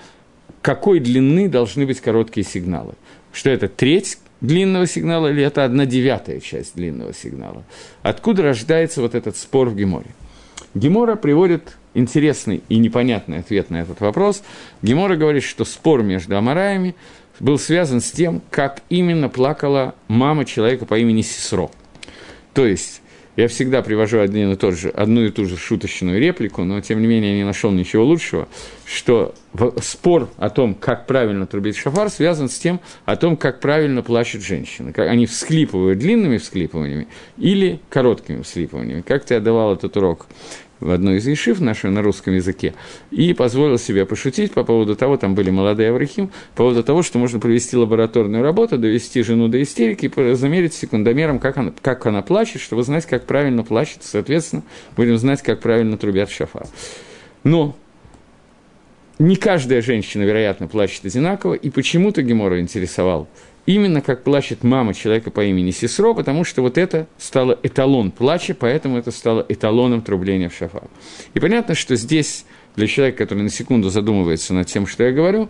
[0.60, 2.94] какой длины должны быть короткие сигналы.
[3.32, 7.64] Что это треть длинного сигнала или это одна девятая часть длинного сигнала.
[8.02, 10.10] Откуда рождается вот этот спор в Геморе?
[10.74, 14.42] Гемора приводит интересный и непонятный ответ на этот вопрос.
[14.82, 16.94] Гемора говорит, что спор между Амараями
[17.40, 21.70] был связан с тем, как именно плакала мама человека по имени Сисро.
[22.54, 23.02] То есть,
[23.40, 27.00] я всегда привожу один и тот же, одну и ту же шуточную реплику, но тем
[27.00, 28.48] не менее я не нашел ничего лучшего,
[28.84, 29.34] что
[29.82, 34.42] спор о том, как правильно трубить шафар, связан с тем, о том, как правильно плачут
[34.42, 34.92] женщины.
[34.92, 39.00] Как они всклипывают длинными всклипываниями или короткими всклипываниями.
[39.00, 40.26] Как я давал этот урок
[40.80, 42.74] в одной из ешив нашей на русском языке,
[43.10, 47.18] и позволил себе пошутить по поводу того, там были молодые аврахим, по поводу того, что
[47.18, 52.22] можно провести лабораторную работу, довести жену до истерики и замерить секундомером, как она, как она
[52.22, 54.62] плачет, чтобы знать, как правильно плачет, соответственно,
[54.96, 56.66] будем знать, как правильно трубят шафар.
[57.44, 57.76] Но
[59.18, 63.28] не каждая женщина, вероятно, плачет одинаково, и почему-то Гемора интересовал–
[63.66, 68.54] именно как плачет мама человека по имени Сесро, потому что вот это стало эталон плача,
[68.54, 70.84] поэтому это стало эталоном трубления в шафар.
[71.34, 72.44] И понятно, что здесь
[72.76, 75.48] для человека, который на секунду задумывается над тем, что я говорю,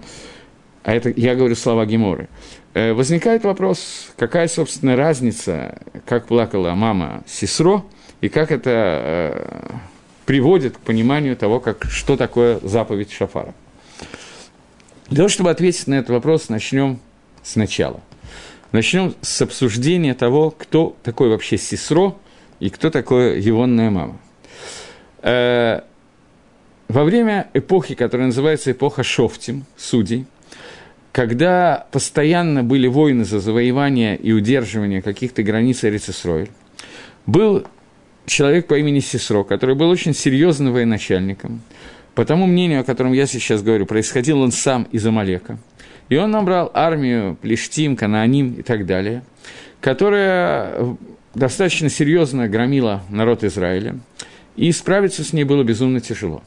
[0.83, 2.29] а это я говорю слова Геморы,
[2.75, 7.85] э, возникает вопрос, какая, собственно, разница, как плакала мама Сесро,
[8.21, 9.77] и как это э,
[10.27, 13.55] приводит к пониманию того, как, что такое заповедь Шафара.
[15.09, 17.01] Для того, чтобы ответить на этот вопрос, начнем
[17.43, 18.01] сначала.
[18.73, 22.15] Начнем с обсуждения того, кто такой вообще Сесро
[22.61, 24.21] и кто такое Егонная мама.
[25.23, 25.81] Э,
[26.89, 30.27] во время эпохи, которая называется эпоха Шофтим, судей,
[31.11, 36.51] когда постоянно были войны за завоевание и удерживание каких-то границ Эрицесройль,
[37.27, 37.67] был
[38.27, 41.63] человек по имени Сесро, который был очень серьезным военачальником.
[42.15, 45.59] По тому мнению, о котором я сейчас говорю, происходил он сам из Амалека–
[46.11, 49.23] и он набрал армию Плештим, Канааним и так далее,
[49.81, 50.97] которая
[51.35, 53.97] достаточно серьезно громила народ Израиля,
[54.57, 56.43] и справиться с ней было безумно тяжело.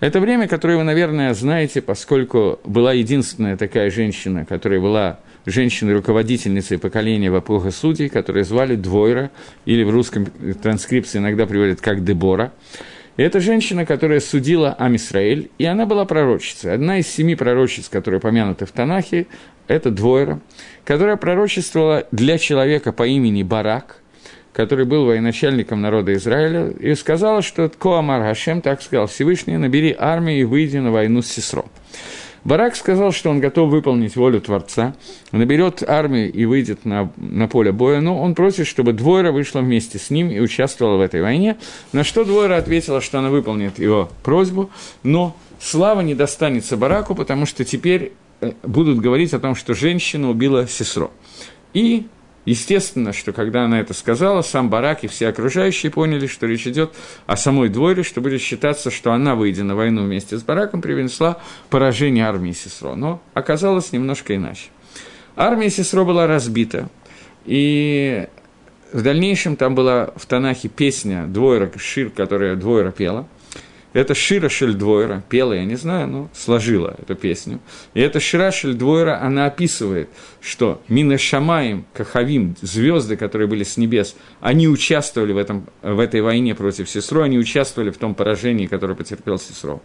[0.00, 7.30] Это время, которое вы, наверное, знаете, поскольку была единственная такая женщина, которая была женщиной-руководительницей поколения
[7.30, 9.30] в эпоху судей, которую звали Двойра,
[9.64, 10.26] или в русском
[10.62, 12.52] транскрипции иногда приводят как Дебора.
[13.18, 16.72] Это женщина, которая судила Амисраэль, и она была пророчицей.
[16.72, 19.26] Одна из семи пророчиц, которые помянуты в Танахе,
[19.66, 20.38] это Двойра,
[20.84, 24.02] которая пророчествовала для человека по имени Барак,
[24.52, 30.38] который был военачальником народа Израиля, и сказала, что Коамар Хашем так сказал, Всевышний, набери армию
[30.38, 31.64] и выйди на войну с Сесро.
[32.48, 34.96] Барак сказал, что он готов выполнить волю Творца,
[35.32, 39.98] наберет армию и выйдет на, на поле боя, но он просит, чтобы Двойра вышла вместе
[39.98, 41.58] с ним и участвовала в этой войне,
[41.92, 44.70] на что Двойра ответила, что она выполнит его просьбу,
[45.02, 50.30] но слава не достанется Бараку, потому что теперь э, будут говорить о том, что женщина
[50.30, 51.10] убила Сесро.
[51.74, 52.06] И
[52.48, 56.94] Естественно, что когда она это сказала, сам Барак и все окружающие поняли, что речь идет
[57.26, 61.42] о самой Двойре, что будет считаться, что она, выйдя на войну вместе с Бараком, принесла
[61.68, 62.94] поражение армии Сесро.
[62.94, 64.68] Но оказалось немножко иначе.
[65.36, 66.88] Армия Сесро была разбита,
[67.44, 68.26] и
[68.94, 73.28] в дальнейшем там была в Танахе песня Двойра, Шир, которая Двойра пела–
[73.94, 77.58] это Шира Шельдвойра, пела, я не знаю, но сложила эту песню.
[77.94, 84.14] И эта Шира Шельдвойра, она описывает, что Мина Шамаем, Кахавим, звезды, которые были с небес,
[84.40, 88.94] они участвовали в, этом, в этой войне против Сесро, они участвовали в том поражении, которое
[88.94, 89.80] потерпел Сесро.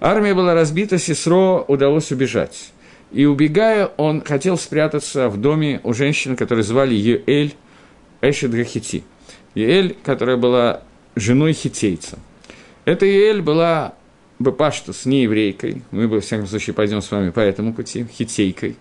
[0.00, 2.70] Армия была разбита, Сесро удалось убежать.
[3.12, 7.54] И убегая, он хотел спрятаться в доме у женщины, которую звали Юэль
[8.22, 9.04] Эшет Гахити.
[9.54, 10.82] Юэль, которая была
[11.16, 12.18] женой хитейца.
[12.88, 13.92] Эта Иэль была
[14.38, 18.76] Бепаштус, не еврейкой, мы, во всяком случае, пойдем с вами по этому пути, хитейкой.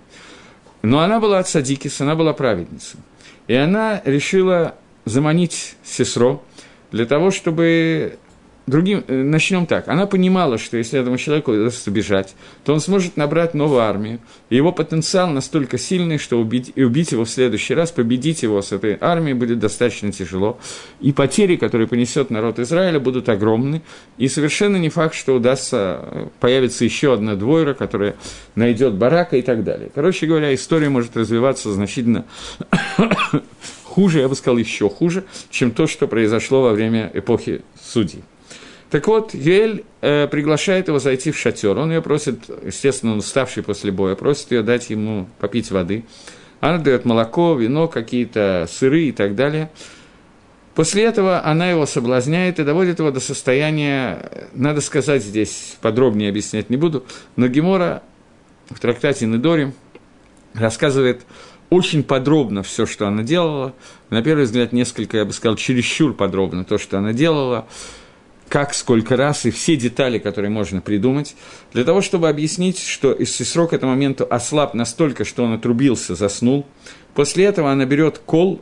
[0.81, 3.01] Но она была от Садикис, она была праведницей.
[3.47, 6.39] И она решила заманить Сесро
[6.89, 8.17] для того, чтобы
[8.67, 9.87] Другим, э, начнем так.
[9.87, 14.19] Она понимала, что если этому человеку удастся бежать, то он сможет набрать новую армию.
[14.49, 18.61] И его потенциал настолько сильный, что убить, и убить его в следующий раз, победить его
[18.61, 20.59] с этой армией будет достаточно тяжело.
[20.99, 23.83] И потери, которые понесет народ Израиля, будут огромны.
[24.17, 28.15] И совершенно не факт, что удастся э, появиться еще одна двойра, которая
[28.55, 29.89] найдет барака и так далее.
[29.95, 32.25] Короче говоря, история может развиваться значительно
[33.85, 38.23] хуже, я бы сказал, еще хуже, чем то, что произошло во время эпохи судей.
[38.89, 41.77] Так вот, Юэль э, приглашает его зайти в шатер.
[41.77, 46.05] Он ее просит, естественно, он уставший после боя, просит ее дать ему попить воды.
[46.61, 49.69] Она дает молоко, вино, какие-то сыры и так далее.
[50.73, 56.69] После этого она его соблазняет и доводит его до состояния, надо сказать здесь, подробнее объяснять
[56.69, 57.03] не буду,
[57.35, 58.03] но Гемора
[58.69, 59.73] в трактате Недорим
[60.53, 61.25] рассказывает
[61.71, 63.73] очень подробно все, что она делала.
[64.11, 67.67] На первый взгляд, несколько, я бы сказал, чересчур подробно то, что она делала
[68.49, 71.35] как, сколько раз и все детали, которые можно придумать,
[71.73, 76.65] для того, чтобы объяснить, что Исисро к этому моменту ослаб настолько, что он отрубился, заснул.
[77.13, 78.61] После этого она берет кол,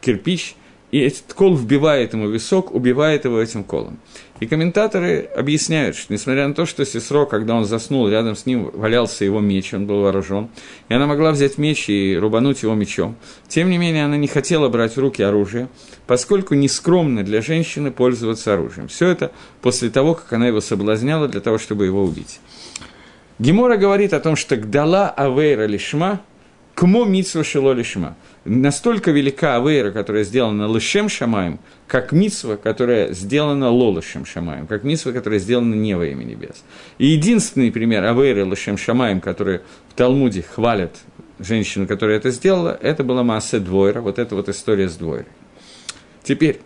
[0.00, 0.56] кирпич,
[0.90, 3.98] и этот кол вбивает ему висок, убивает его этим колом.
[4.40, 8.70] И комментаторы объясняют, что несмотря на то, что Сесро, когда он заснул, рядом с ним
[8.72, 10.48] валялся его меч, он был вооружен,
[10.88, 13.16] и она могла взять меч и рубануть его мечом,
[13.48, 15.68] тем не менее она не хотела брать в руки оружие,
[16.06, 18.88] поскольку нескромно для женщины пользоваться оружием.
[18.88, 22.40] Все это после того, как она его соблазняла для того, чтобы его убить.
[23.38, 26.20] Гемора говорит о том, что «гдала авейра лишма,
[26.80, 28.16] кмо митсва шило лишма»
[28.46, 35.12] настолько велика авейра, которая сделана лышем шамаем, как митсва, которая сделана лолышем шамаем, как митсва,
[35.12, 36.64] которая сделана не во имя небес.
[36.96, 40.96] И единственный пример авейры лышем шамаем, который в Талмуде хвалят
[41.38, 45.26] женщину, которая это сделала, это была Маасе Двойра, вот эта вот история с Двойрой.
[46.22, 46.60] Теперь,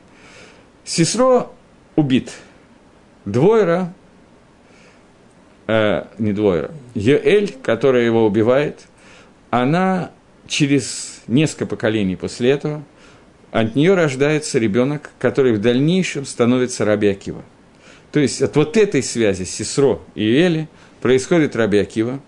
[0.85, 1.51] Сесро
[1.97, 2.31] убит.
[3.25, 3.93] Двойра,
[5.67, 8.87] э, не Двойра, Йоэль, которая его убивает,
[9.63, 10.11] она
[10.47, 12.83] через несколько поколений после этого,
[13.53, 17.43] от нее рождается ребенок, который в дальнейшем становится Раби Акива.
[18.11, 20.69] То есть от вот этой связи Сесро и Эли
[21.01, 22.21] происходит Раби Акива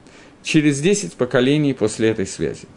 [0.42, 2.68] через 10 поколений после этой связи.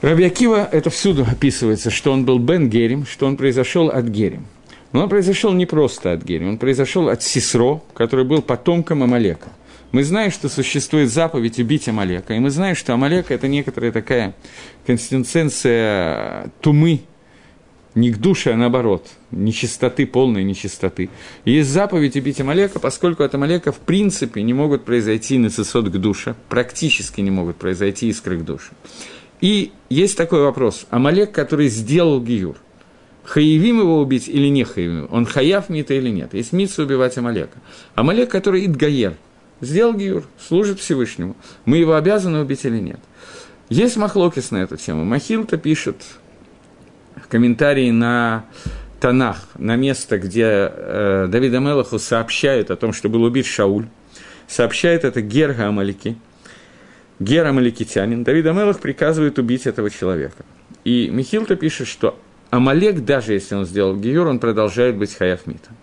[0.00, 4.46] Раби Акива, это всюду описывается, что он был Бен Герим, что он произошел от Герим.
[4.92, 9.50] Но он произошел не просто от Герим, он произошел от Сесро, который был потомком Амалека–
[9.92, 14.34] мы знаем, что существует заповедь убить Амалека, и мы знаем, что Амалека– это некоторая такая
[14.86, 17.02] конституция тумы,
[17.94, 21.08] не к душе, а наоборот, нечистоты, полной нечистоты.
[21.46, 25.96] И есть заповедь убить Амалека, поскольку от Амалека в принципе не могут произойти нацисот к
[25.96, 28.72] душе, практически не могут произойти искры к душе.
[29.40, 30.86] И есть такой вопрос.
[30.90, 32.56] Амалек, который сделал Гиюр,
[33.24, 35.08] хаевим его убить или не хаевим?
[35.10, 36.34] Он хаяв мита или нет?
[36.34, 37.58] Есть митса убивать Амалека.
[37.94, 39.16] Амалек, который идгаер,
[39.60, 41.36] сделал гиюр, служит Всевышнему.
[41.64, 43.00] Мы его обязаны убить или нет?
[43.68, 45.04] Есть махлокис на эту тему.
[45.04, 45.96] Махилта пишет
[47.16, 48.44] в комментарии на
[49.00, 53.86] Танах, на место, где э, Давида Мелаху сообщают о том, что был убит Шауль.
[54.46, 56.16] Сообщает это Герга Амалики.
[57.18, 58.24] Гер Амаликитянин.
[58.24, 60.44] Давид Амелах приказывает убить этого человека.
[60.84, 62.18] И Михилта пишет, что
[62.50, 65.76] Амалек, даже если он сделал Гиюр, он продолжает быть Хаяфмитом.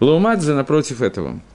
[0.00, 1.40] Лаумадзе напротив этого–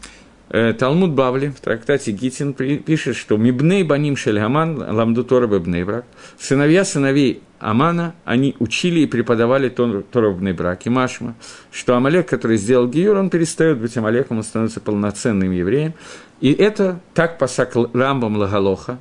[0.78, 6.06] Талмуд Бавли в трактате Гитин пишет, что «Мибней баним шельгаман ламду Тора бебнейбрак»
[6.38, 11.36] сыновья сыновей Амана, они учили и преподавали Тору в Бнейбраке, Машма,
[11.72, 15.94] что Амалек, который сделал Гиюр, он перестает быть Амалеком, он становится полноценным евреем.
[16.42, 19.00] И это так посак Рамбам Лагалоха,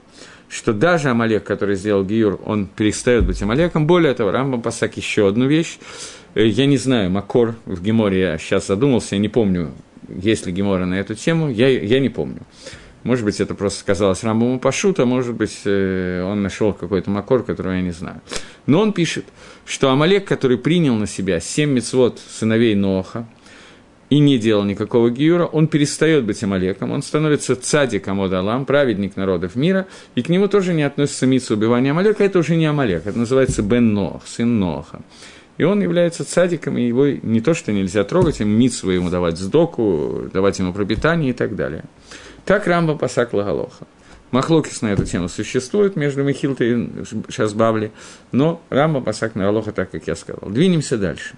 [0.48, 3.86] что даже Амалек, который сделал Гиюр, он перестает быть Амалеком.
[3.88, 5.78] Более того, Рамбам посак еще одну вещь.
[6.34, 9.72] Э, я не знаю, Макор в Геморе, я сейчас задумался, я не помню,
[10.20, 12.40] есть ли Гемора на эту тему, я, я не помню.
[13.04, 17.72] Может быть, это просто сказалось Рамбаму Пашута, может быть, э, он нашел какой-то макор, которого
[17.72, 18.20] я не знаю.
[18.66, 19.24] Но он пишет,
[19.66, 23.26] что Амалек, который принял на себя семь мецвод сыновей Ноха
[24.08, 29.56] и не делал никакого гиюра, он перестает быть Амалеком, он становится цадиком Одалам, праведник народов
[29.56, 33.18] мира, и к нему тоже не относится митсу убивания Амалека, это уже не Амалек, это
[33.18, 35.00] называется Бен Нох, сын Ноха.
[35.58, 39.38] И он является цадиком, и его не то, что нельзя трогать, им митсу ему давать
[39.38, 41.84] сдоку, давать ему пропитание и так далее.
[42.44, 43.86] Так Рамба Пасак Лагалоха.
[44.30, 46.90] Махлокис на эту тему существует между Михилтой и
[47.28, 47.92] Шасбавли,
[48.32, 50.50] но Рамба Пасак Лагалоха, так как я сказал.
[50.50, 51.34] Двинемся дальше.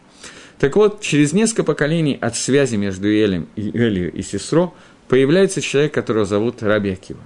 [0.59, 4.73] Так вот, через несколько поколений от связи между Элем и Элью и Сесро
[5.09, 7.21] появляется человек, которого зовут Раби Акива.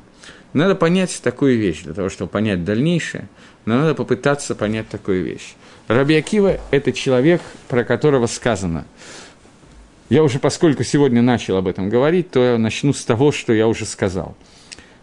[0.52, 3.28] Надо понять такую вещь, для того, чтобы понять дальнейшее,
[3.64, 5.54] но надо попытаться понять такую вещь.
[5.88, 8.86] Раби Акива– это человек, про которого сказано–
[10.08, 13.68] я уже, поскольку сегодня начал об этом говорить, то я начну с того, что я
[13.68, 14.36] уже сказал.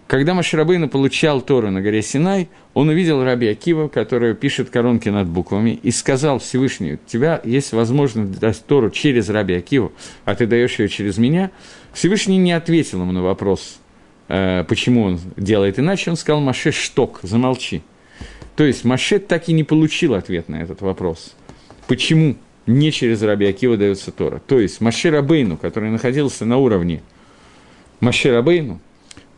[0.07, 5.27] Когда Маширабейна получал Тору на горе Синай, он увидел Раби Акива, который пишет коронки над
[5.27, 9.93] буквами, и сказал Всевышний, у тебя есть возможность дать Тору через Раби Акиву,
[10.25, 11.51] а ты даешь ее через меня.
[11.93, 13.79] Всевышний не ответил ему на вопрос,
[14.27, 17.81] почему он делает иначе, он сказал, Маше, шток, замолчи.
[18.55, 21.33] То есть Маше так и не получил ответ на этот вопрос.
[21.87, 24.41] Почему не через Раби Акива дается Тора.
[24.45, 27.01] То есть Маше Рабейну, который находился на уровне
[27.99, 28.79] Маше Рабейну,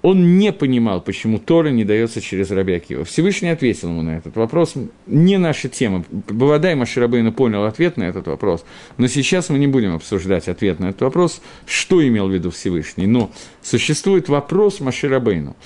[0.08, 3.03] он не понимал, почему Тора не дается через Раби Акива.
[3.03, 4.76] Всевышний ответил ему на этот вопрос.
[5.05, 6.05] Не наша тема.
[6.10, 8.64] Бавадай Маширабейну понял ответ на этот вопрос,
[8.95, 13.05] но сейчас мы не будем обсуждать ответ на этот вопрос, что имел в виду Всевышний.
[13.05, 13.32] Но
[13.62, 15.58] существует вопрос Маширабейну.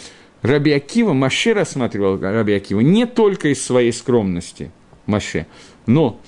[0.42, 4.72] Раби Акива, Маше рассматривал Раби Акива не только из своей скромности,
[5.06, 5.46] Маше,
[5.86, 6.20] но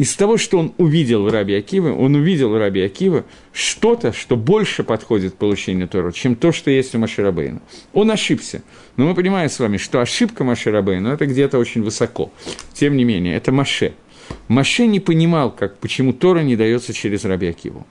[0.00, 4.34] из того, что он увидел в Раби Акиве, он увидел в Раби Акиве что-то, что
[4.34, 7.60] больше подходит получению Тора, чем то, что есть у Маширабейна.
[7.92, 8.62] Он ошибся.
[8.96, 12.32] Но мы понимаем с вами, что ошибка Маширабейна– это где-то очень высоко.
[12.72, 13.92] Тем не менее, это Маше.
[14.48, 17.86] Маше не понимал, как, почему Тора не дается через Раби Акиву.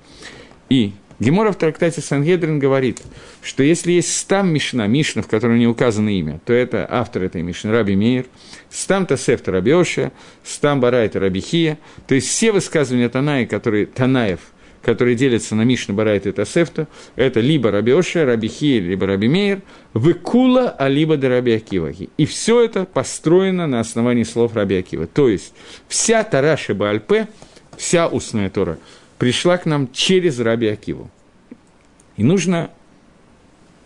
[0.67, 3.01] И Гемора в трактате Сангедрин говорит,
[3.43, 7.41] что если есть стам Мишна, Мишна, в которой не указано имя, то это автор этой
[7.41, 8.25] Мишны, Раби Мейер,
[8.69, 10.13] стам Тасефта Раби Оша,
[10.43, 14.39] стам Барайта Раби Хия, то есть все высказывания Танаи, которые, Танаев,
[14.81, 19.27] которые делятся на Мишна, Барайта и Тасефта, это либо Раби Оша, Раби Хия, либо Раби
[19.27, 19.61] Мейер,
[19.93, 22.09] выкула, а либо до Раби Акивахи.
[22.15, 25.05] И все это построено на основании слов Раби Акива.
[25.05, 25.53] То есть
[25.89, 27.27] вся Тараша Баальпе,
[27.75, 28.77] вся устная Тора–
[29.19, 31.11] пришла к нам через Раби Акиву.
[32.17, 32.71] И нужно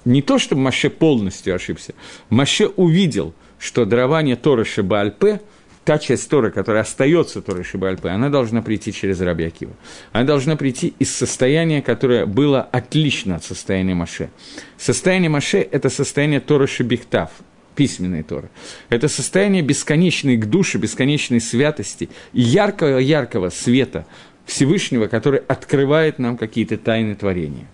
[0.05, 1.93] не то, чтобы Маше полностью ошибся,
[2.29, 5.41] Маше увидел, что дарование Торы Шибальпе,
[5.86, 9.73] та часть Торы, которая остается Торой Шибальпе, она должна прийти через Раби Акива.
[10.11, 14.29] Она должна прийти из состояния, которое было отлично от состояния Маше.
[14.77, 17.31] Состояние Маше– это состояние Торы Шибихтав,
[17.75, 18.49] письменной Торы.
[18.89, 24.05] Это состояние бесконечной к душе, бесконечной святости и яркого-яркого света
[24.45, 27.67] Всевышнего, который открывает нам какие-то тайны творения.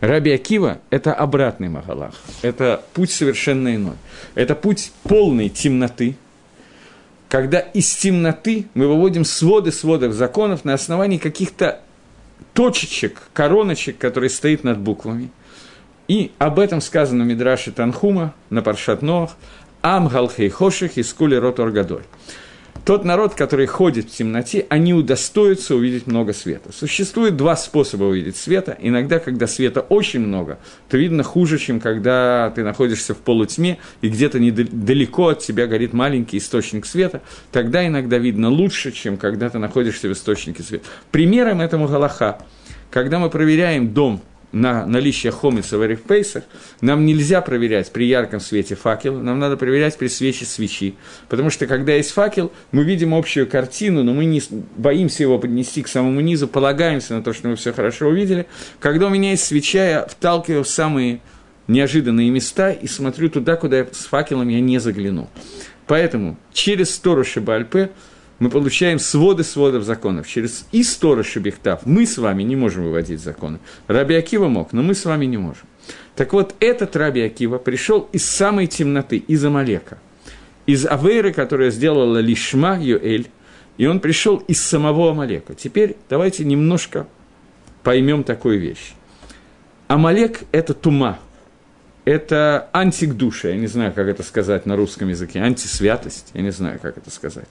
[0.00, 3.94] Раби Акива– это обратный Магалах, это путь совершенно иной.
[4.34, 6.16] Это путь полной темноты,
[7.28, 11.80] когда из темноты мы выводим своды сводов законов на основании каких-то
[12.52, 15.30] точечек, короночек, которые стоят над буквами.
[16.08, 19.36] И об этом сказано в Мидраше Танхума на Паршат Ноах,
[19.82, 22.04] Ам Галхей Хоших и Скули Рот Оргадоль
[22.84, 26.72] тот народ, который ходит в темноте, они удостоятся увидеть много света.
[26.72, 28.76] Существует два способа увидеть света.
[28.80, 30.58] Иногда, когда света очень много,
[30.88, 35.92] то видно хуже, чем когда ты находишься в полутьме, и где-то недалеко от тебя горит
[35.92, 37.22] маленький источник света.
[37.52, 40.84] Тогда иногда видно лучше, чем когда ты находишься в источнике света.
[41.10, 42.38] Примером этому Галаха.
[42.90, 44.22] Когда мы проверяем дом
[44.52, 46.44] на наличие хомиса в эрифпейсах,
[46.80, 50.94] нам нельзя проверять при ярком свете факела, нам надо проверять при свече свечи.
[51.28, 54.42] Потому что, когда есть факел, мы видим общую картину, но мы не
[54.76, 58.46] боимся его поднести к самому низу, полагаемся на то, что мы все хорошо увидели.
[58.80, 61.20] Когда у меня есть свеча, я вталкиваю в самые
[61.68, 65.28] неожиданные места и смотрю туда, куда я с факелом я не загляну.
[65.86, 67.90] Поэтому через Тору Шибальпе
[68.38, 70.28] мы получаем своды сводов законов.
[70.28, 73.58] Через Истора Шебехтав мы с вами не можем выводить законы.
[73.86, 75.66] Раби Акива мог, но мы с вами не можем.
[76.14, 79.98] Так вот, этот Раби Акива пришел из самой темноты, из Амалека,
[80.66, 83.28] из Авейры, которая сделала Лишма Юэль,
[83.78, 85.54] и он пришел из самого Амалека.
[85.54, 87.06] Теперь давайте немножко
[87.82, 88.94] поймем такую вещь.
[89.88, 91.18] Амалек– это тума,
[92.06, 96.52] это антик души, я не знаю, как это сказать на русском языке, антисвятость, я не
[96.52, 97.50] знаю, как это сказать.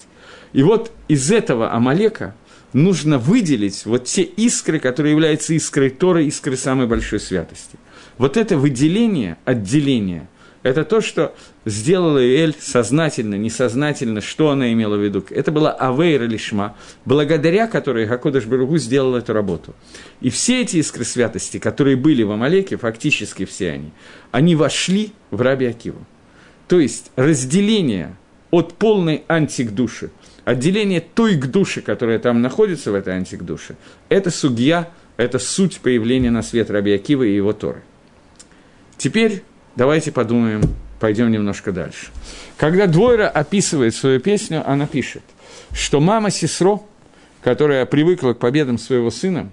[0.54, 2.34] И вот из этого Амалека
[2.72, 7.78] нужно выделить вот те искры, которые являются искрой Торы, искрой самой большой святости.
[8.18, 10.30] Вот это выделение, отделение,
[10.66, 11.36] это то, что
[11.66, 15.24] сделала Эль сознательно, несознательно, что она имела в виду.
[15.30, 19.76] Это была Авейра Лишма, благодаря которой Гакодыш Баругу сделал эту работу.
[20.22, 23.92] И все эти искры святости, которые были в Амалеке, фактически все они,
[24.32, 26.04] они вошли в Раби Акиву.
[26.68, 28.16] То есть разделение
[28.50, 30.10] от полной антик души,
[30.46, 33.76] отделение той к душе, которая там находится в этой антик душе,
[34.10, 37.84] это судья, это суть появления на свет Раби Акива и его Торы.
[38.98, 39.44] Теперь
[39.76, 40.62] давайте подумаем,
[41.00, 42.08] пойдем немножко дальше.
[42.58, 45.24] Когда Двойра описывает свою песню, она пишет,
[45.74, 46.82] что мама Сесро,
[47.42, 49.50] которая привыкла к победам своего сына,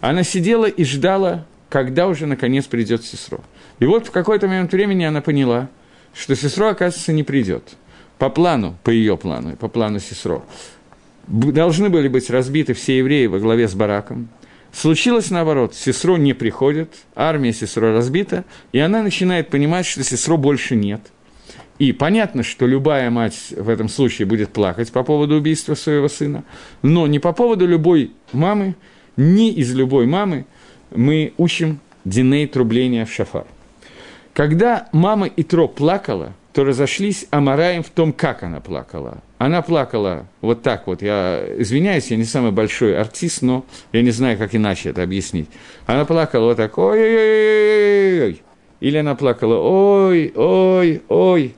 [0.00, 3.40] она сидела и ждала, когда уже наконец придет Сесро.
[3.78, 5.68] И вот в какой-то момент времени она поняла,
[6.14, 7.62] что Сесро, оказывается, не придет.
[8.18, 10.42] По плану, по ее плану, по плану Сесро,
[11.26, 14.28] должны были быть разбиты все евреи во главе с Бараком,
[14.72, 20.76] Случилось наоборот, Сесро не приходит, армия Сесро разбита, и она начинает понимать, что Сесро больше
[20.76, 21.00] нет.
[21.78, 26.44] И понятно, что любая мать в этом случае будет плакать по поводу убийства своего сына,
[26.82, 28.76] но не по поводу любой мамы,
[29.16, 30.46] не из любой мамы
[30.90, 33.46] мы учим диней трубления в шафар.
[34.34, 39.18] Когда мама Итро плакала, то разошлись Амараем в том, как она плакала.
[39.38, 41.00] Она плакала вот так вот.
[41.02, 45.48] Я извиняюсь, я не самый большой артист, но я не знаю, как иначе это объяснить.
[45.86, 48.42] Она плакала вот так, ой-ой-ой-ой-ой.
[48.80, 51.54] Или она плакала, ой, ой, ой.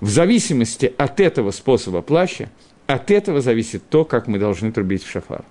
[0.00, 2.50] В зависимости от этого способа плача,
[2.86, 5.44] от этого зависит то, как мы должны трубить в шафар.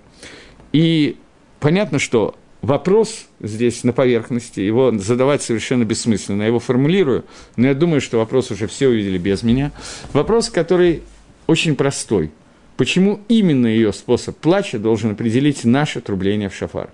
[0.72, 1.16] И
[1.60, 6.42] понятно, что вопрос здесь на поверхности, его задавать совершенно бессмысленно.
[6.42, 7.24] Я его формулирую,
[7.56, 9.72] но я думаю, что вопрос уже все увидели без меня.
[10.12, 11.02] Вопрос, который
[11.46, 12.30] очень простой.
[12.76, 16.88] Почему именно ее способ плача должен определить наше трубление в шафар?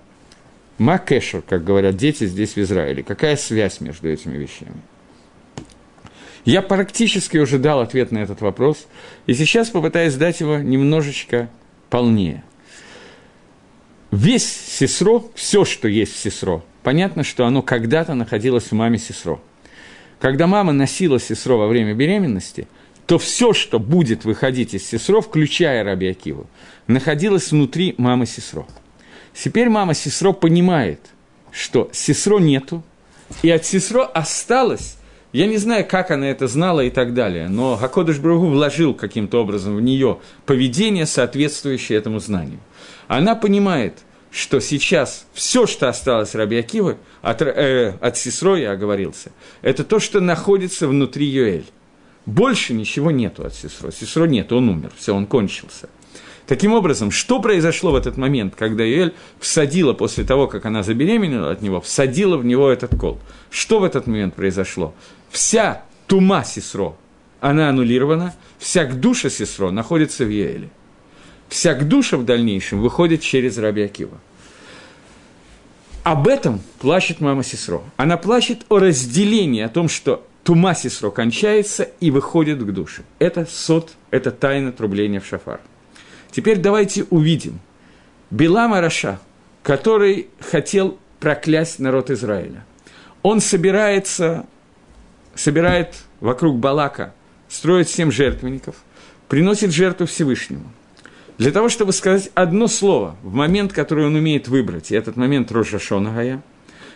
[0.79, 3.03] Макэшер, как говорят дети здесь в Израиле.
[3.03, 4.81] Какая связь между этими вещами?
[6.45, 8.87] Я практически уже дал ответ на этот вопрос,
[9.27, 11.49] и сейчас попытаюсь дать его немножечко
[11.89, 12.43] полнее–
[14.11, 19.39] весь сесро, все, что есть в сесро, понятно, что оно когда-то находилось в маме сесро.
[20.19, 22.67] Когда мама носила сесро во время беременности,
[23.05, 26.47] то все, что будет выходить из сесро, включая Раби Акиву,
[26.87, 28.65] находилось внутри мамы сесро.
[29.33, 30.99] Теперь мама сесро понимает,
[31.51, 32.83] что сесро нету,
[33.41, 34.97] и от сесро осталось
[35.31, 39.39] я не знаю, как она это знала и так далее, но Хакодыш Бругу вложил каким-то
[39.39, 42.59] образом в нее поведение, соответствующее этому знанию
[43.09, 49.31] она понимает, что сейчас все, что осталось Раби Акивы, от, э, от Сесро я оговорился,
[49.63, 51.65] это то, что находится внутри Юэль.
[52.27, 53.91] Больше ничего нету от Сесро.
[53.91, 55.89] Сесро нет, он умер, все, он кончился.
[56.45, 61.49] Таким образом, что произошло в этот момент, когда Юэль всадила после того, как она забеременела
[61.49, 63.17] от него, всадила в него этот кол?
[63.49, 64.93] Что в этот момент произошло?
[65.31, 66.95] Вся тума Сесро,
[67.41, 70.69] она аннулирована, вся душа Сесро находится в Юэле
[71.49, 74.17] вся душа в дальнейшем выходит через Раби Акива.
[76.03, 77.81] Об этом плачет мама Сесро.
[77.97, 83.03] Она плачет о разделении, о том, что тума Сесро кончается и выходит к душе.
[83.19, 85.59] Это сот, это тайна трубления в шафар.
[86.31, 87.59] Теперь давайте увидим.
[88.31, 89.19] Белама Раша,
[89.63, 92.63] который хотел проклясть народ Израиля.
[93.21, 94.45] Он собирается,
[95.35, 97.13] собирает вокруг Балака,
[97.49, 98.75] строит семь жертвенников,
[99.27, 100.71] приносит жертву Всевышнему.
[101.39, 105.53] Для того, чтобы сказать одно слово в момент, который он умеет выбрать, и этот момент
[105.53, 106.43] Рожашона Гая,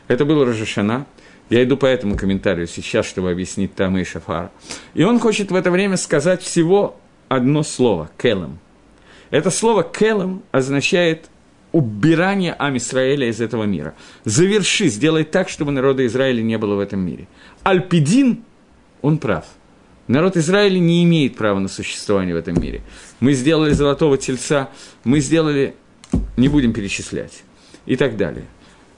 [0.09, 1.05] это был Рожашана,
[1.49, 4.51] я иду по этому комментарию сейчас, чтобы объяснить Тама и Шафара.
[4.95, 8.59] И он хочет в это время сказать всего одно слово– «келем».
[9.31, 11.29] Это слово «келем» означает
[11.71, 13.95] убирание Амисраэля из этого мира.
[14.25, 17.29] Заверши, сделай так, чтобы народа Израиля не было в этом мире.
[17.63, 18.43] Альпидин,
[19.01, 19.45] он прав–
[20.13, 22.83] Народ Израиля не имеет права на существование в этом мире.
[23.19, 24.69] Мы сделали золотого тельца,
[25.03, 25.73] мы сделали,
[26.37, 27.43] не будем перечислять,
[27.87, 28.45] и так далее.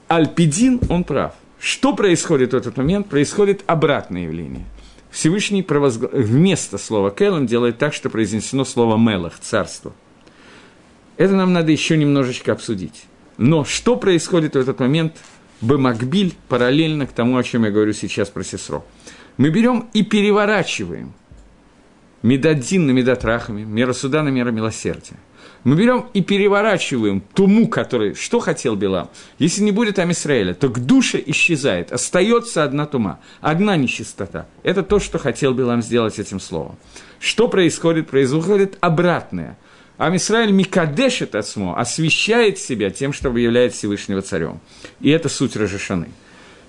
[0.08, 1.32] Альпидин, он прав.
[1.58, 3.08] Что происходит в этот момент?
[3.08, 4.66] Происходит обратное явление.
[5.10, 6.10] Всевышний провозгла...
[6.12, 9.94] вместо слова «келем» делает так, что произнесено слово «мелах»– «царство».
[11.16, 13.06] Это нам надо еще немножечко обсудить.
[13.38, 15.16] Но что происходит в этот момент
[15.62, 18.84] бемакбиль, параллельно к тому, о чем я говорю сейчас про сестру.
[19.36, 21.12] Мы берем и переворачиваем
[22.22, 25.16] медадин на медатрахами, мера суда на мера милосердия.
[25.64, 29.10] Мы берем и переворачиваем туму, который, что хотел Билам.
[29.38, 34.46] Если не будет Амисраэля, то к душе исчезает, остается одна тума, одна нечистота.
[34.62, 36.76] Это то, что хотел Билам сделать этим словом.
[37.18, 38.08] Что происходит?
[38.08, 39.58] Происходит обратное.
[39.98, 44.60] Амисраэль Микадешет Ацмо освещает себя тем, что объявляет Всевышнего царем.
[45.00, 46.10] И это суть Рожешаны.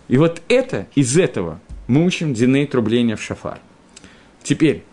[0.08, 3.60] И вот это, из этого мы учим диней трубления в шафар.
[4.44, 4.84] Теперь,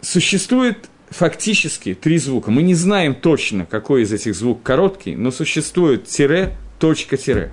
[0.00, 2.50] существует фактически три звука.
[2.50, 7.52] Мы не знаем точно, какой из этих звуков короткий, но существует тире, точка, тире.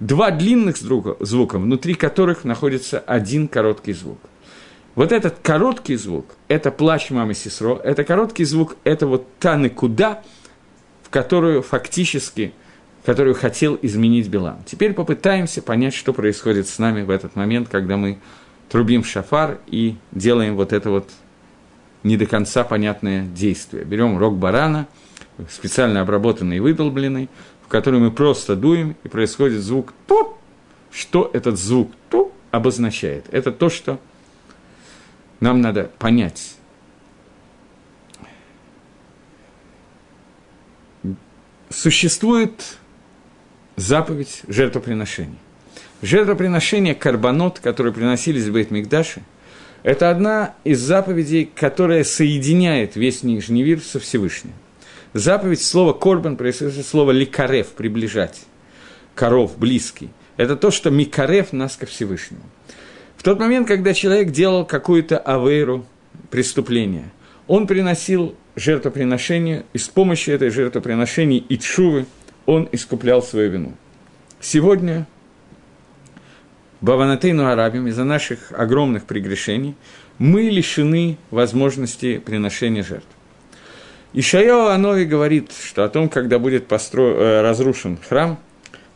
[0.00, 4.18] Два длинных звука, внутри которых находится один короткий звук.
[4.94, 10.22] Вот этот короткий звук– это плач мамы Сесро, это короткий звук– это вот та куда,
[11.02, 12.52] в которую фактически,
[13.04, 14.62] которую хотел изменить Билам.
[14.64, 18.18] Теперь попытаемся понять, что происходит с нами в этот момент, когда мы
[18.70, 21.10] трубим шафар и делаем вот это вот
[22.02, 23.84] не до конца понятное действие.
[23.84, 24.86] Берем рог барана,
[25.50, 27.28] специально обработанный и выдолбленный,
[27.64, 30.36] в который мы просто дуем, и происходит звук «ту».
[30.90, 33.26] Что этот звук «ту» обозначает?
[33.32, 33.98] Это то, что
[35.40, 36.56] нам надо понять.
[41.68, 42.78] Существует
[43.76, 45.38] заповедь жертвоприношений.
[46.02, 49.20] Жертвоприношение карбонот, которые приносились в Бейт-Мигдаше–
[49.84, 54.54] это одна из заповедей, которая соединяет весь Нижний мир со Всевышним.
[55.12, 58.40] Заповедь, слово «корбан» происходит от слова «ликарев»– «приближать»,
[59.14, 60.08] «коров», «близкий».
[60.38, 62.42] Это то, что «микарев» нас ко Всевышнему.
[63.18, 65.84] В тот момент, когда человек делал какую-то авейру,
[66.30, 67.10] преступление,
[67.46, 72.06] он приносил жертвоприношение, и с помощью этой жертвоприношения и чувы
[72.46, 73.72] он искуплял свою вину.
[74.40, 75.06] Сегодня
[76.80, 79.74] Баванатейну Арабим, из-за наших огромных прегрешений,
[80.18, 83.08] мы лишены возможности приношения жертв.
[84.12, 87.04] Ишайо Анови говорит, что о том, когда будет постро...
[87.04, 88.38] Э, разрушен храм,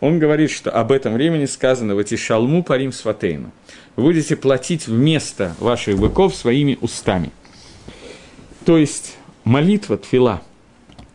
[0.00, 3.50] он говорит, что об этом времени сказано в эти шалму парим сватейну.
[3.96, 7.32] Вы будете платить вместо ваших быков своими устами.
[8.64, 10.42] То есть молитва, тфила,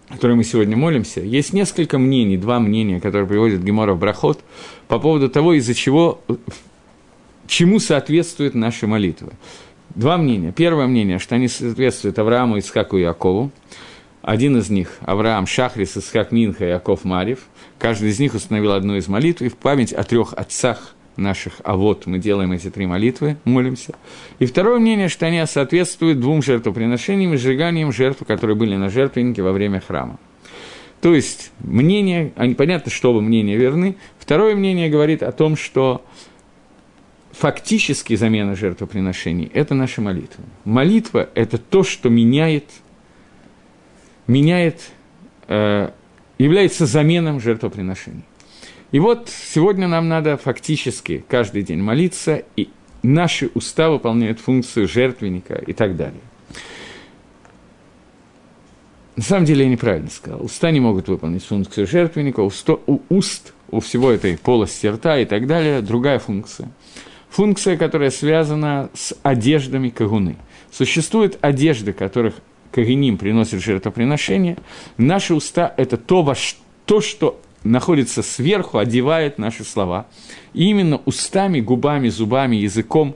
[0.10, 4.42] которой мы сегодня молимся, есть несколько мнений, два мнения, которые приводит Гемора в Брахот,
[4.88, 6.22] по поводу того, из-за чего,
[7.48, 9.34] чему соответствует наша молитва.
[9.96, 10.52] Два мнения.
[10.52, 13.52] Первое мнение, что они соответствуют Аврааму, Исхаку и Якову.
[14.22, 17.40] Один из них– Авраам Шахрис, Исхак Минха Яков Марьев.
[17.78, 21.76] Каждый из них установил одну из молитв, и в память о трех отцах наших а
[21.76, 23.94] вот мы делаем эти три молитвы, молимся.
[24.40, 29.42] И второе мнение, что они соответствуют двум жертвоприношениям и сжиганием жертв, которые были на жертвеннике
[29.42, 30.20] во время храма.
[31.02, 33.98] То есть мнение, а непонятно, что оба мнения верны.
[34.20, 36.06] Второе мнение говорит о том, что
[37.34, 40.44] фактически замена жертвоприношений– это наша молитва.
[40.64, 42.70] Молитва– это то, что меняет,
[44.28, 44.92] меняет,
[45.50, 45.90] э,
[46.38, 48.24] является заменом жертвоприношений.
[48.94, 52.70] И вот сегодня нам надо фактически каждый день молиться, и
[53.02, 56.22] наши уста выполняют функцию жертвенника и так далее.
[59.16, 60.46] На самом деле я неправильно сказал.
[60.46, 62.52] Уста не могут выполнить функцию жертвенника, у,
[62.86, 66.72] у уст, у всего этой полости рта и так далее, другая функция.
[67.32, 70.36] Функция, которая связана с одеждами кагуны.
[70.72, 72.36] Существуют одежды, которых
[72.72, 74.58] кагиним приносит жертвоприношение.
[74.98, 76.36] Наши уста– это то, во,
[76.86, 80.08] то, что находится сверху, одевает наши слова.
[80.54, 83.16] И именно устами, губами, зубами, языком,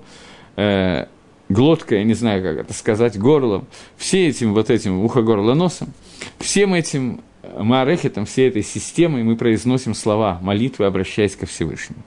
[0.55, 1.05] э,
[1.49, 3.67] глоткой, я не знаю, как это сказать, горлом,
[3.97, 5.93] все этим вот этим ухо-горло-носом,
[6.39, 7.21] всем этим
[7.57, 12.01] маарехетом, всей этой системой мы произносим слова молитвы, обращаясь ко Всевышнему.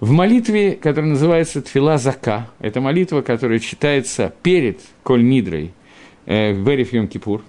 [0.00, 5.72] В молитве, которая называется Тфила Зака, это молитва, которая читается перед Коль Нидрой
[6.26, 7.42] э, в Йом Кипур,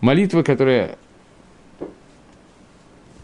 [0.00, 0.96] молитва, которая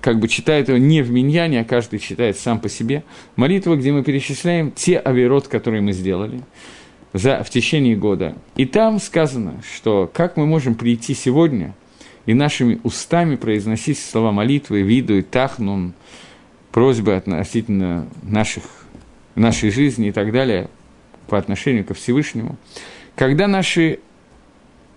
[0.01, 3.05] как бы читает его не в миньяне, а каждый читает сам по себе.
[3.37, 6.41] Молитва, где мы перечисляем те авирот, которые мы сделали
[7.13, 8.35] за, в течение года.
[8.57, 11.75] И там сказано, что как мы можем прийти сегодня
[12.27, 15.93] и нашими устами произносить слова молитвы, виду и тахнун,
[16.73, 18.65] просьбы относительно наших,
[19.35, 20.69] нашей жизни и так далее
[21.27, 22.57] по отношению ко Всевышнему,
[23.17, 23.99] когда наши,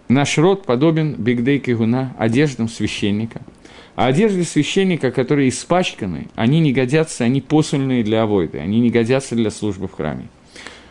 [0.08, 3.42] наш род подобен бигдей кигуна, одеждам священника–
[3.96, 9.36] а одежды священника, которые испачканы, они не годятся, они посульные для авойды, они не годятся
[9.36, 10.28] для службы в храме.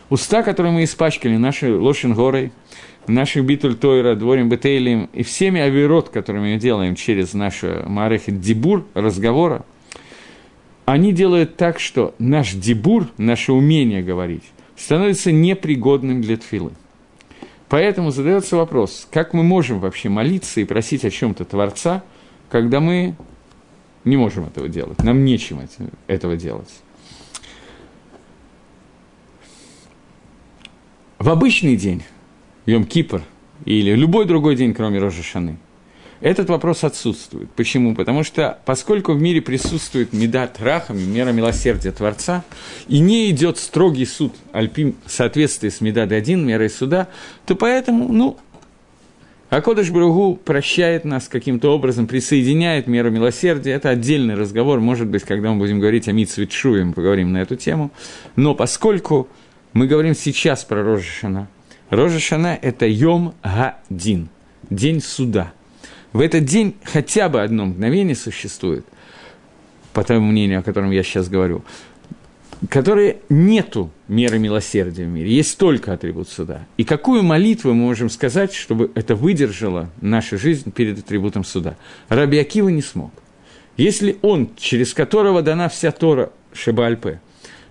[0.09, 2.51] Уста, которые мы испачкали, наши лошин горой,
[3.07, 8.85] наши битуль тойра, дворим бетейлем и всеми авирот, которые мы делаем через нашу марехет дебур,
[8.93, 9.65] разговора,
[10.85, 14.43] они делают так, что наш дебур, наше умение говорить,
[14.77, 16.71] становится непригодным для тфилы.
[17.69, 22.03] Поэтому задается вопрос, как мы можем вообще молиться и просить о чем-то Творца,
[22.53, 23.15] когда мы
[24.05, 25.59] не можем этого делать, нам нечем
[26.05, 26.69] этого делать.
[31.17, 32.03] В обычный день,
[32.67, 33.23] Йом Кипр,
[33.65, 35.57] или любой другой день, кроме Рожа Шаны,
[36.21, 37.49] этот вопрос отсутствует.
[37.53, 37.95] Почему?
[37.95, 42.43] Потому что, поскольку в мире присутствует медат рахами, мера милосердия Творца,
[42.87, 47.07] и не идет строгий суд альпим в соответствии с медадой один, мерой суда,
[47.47, 48.37] то поэтому, ну,
[49.53, 53.73] Акодыш Бругу прощает нас каким-то образом, присоединяет меру милосердия.
[53.73, 57.55] Это отдельный разговор, может быть, когда мы будем говорить о Митсвитшуе, мы поговорим на эту
[57.55, 57.91] тему.
[58.35, 59.27] Но поскольку
[59.73, 61.49] мы говорим сейчас про Рожешана,
[61.91, 64.29] Рожешана– это Йом Гадин,
[64.71, 65.53] день суда.
[66.13, 68.87] В этот день хотя бы одно мгновение существует,
[69.93, 71.63] по тому мнению, о котором я сейчас говорю,
[72.69, 76.65] которые нету меры милосердия в мире, есть только атрибут суда.
[76.77, 81.75] И какую молитву мы можем сказать, чтобы это выдержало нашу жизнь перед атрибутом суда?
[82.09, 83.11] Раби Акива не смог.
[83.75, 87.19] Если он, через которого дана вся Тора Шебальпе,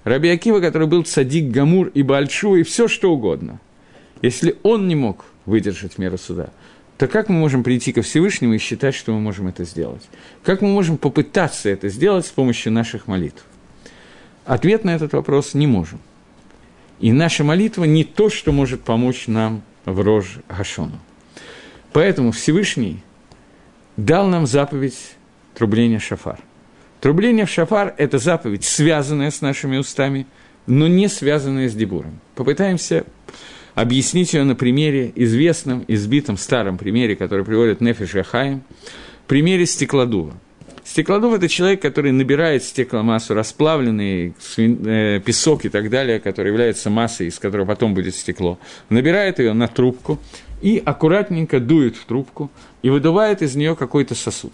[0.05, 3.61] Раби Акива, который был садик Гамур и Бальшу, и все что угодно,
[4.21, 6.51] если он не мог выдержать меру суда,
[6.99, 10.03] то как мы можем прийти ко Всевышнему и считать, что мы можем это сделать?
[10.45, 13.45] Как мы можем попытаться это сделать с помощью наших молитв?
[14.45, 16.01] Ответ на этот вопрос не можем.
[17.01, 20.99] И наша молитва не то, что может помочь нам в рожь Гашону.
[21.93, 23.03] Поэтому Всевышний
[23.97, 24.99] дал нам заповедь
[25.55, 26.39] трубления шафар.
[27.01, 30.27] Трубление в шафар– это заповедь, связанная с нашими устами,
[30.67, 32.21] но не связанная с дебуром.
[32.37, 33.05] Попытаемся
[33.75, 38.63] объяснить ее на примере, известном, избитом, старом примере, который приводит Нефиш Гахаим,
[39.27, 40.35] примере стеклодува–
[40.93, 47.29] Стеклодув– это человек, который набирает стекломассу, расплавленный э, песок и так далее, который является массой,
[47.29, 48.59] из которой потом будет стекло.
[48.91, 50.19] Набирает ее на трубку
[50.61, 52.51] и аккуратненько дует в трубку
[52.83, 54.53] и выдувает из нее какой-то сосуд.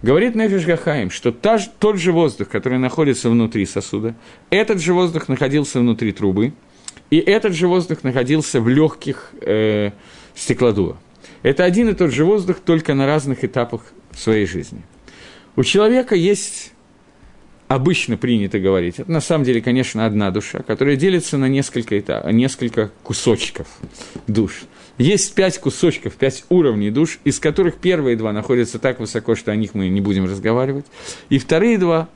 [0.00, 4.14] Говорит Нефиш Гахаим, что та, тот же воздух, который находится внутри сосуда,
[4.50, 6.52] этот же воздух находился внутри трубы,
[7.10, 9.90] и этот же воздух находился в легких э,
[10.36, 10.98] стеклодува.
[11.42, 14.80] Это один и тот же воздух, только на разных этапах своей жизни–
[15.56, 16.72] у человека есть,
[17.68, 22.30] обычно принято говорить, это на самом деле, конечно, одна душа, которая делится на несколько, этап,
[22.30, 23.66] несколько кусочков
[24.26, 24.64] душ.
[24.98, 29.56] Есть пять кусочков, пять уровней душ, из которых первые два находятся так высоко, что о
[29.56, 30.86] них мы не будем разговаривать,
[31.28, 32.08] и вторые два,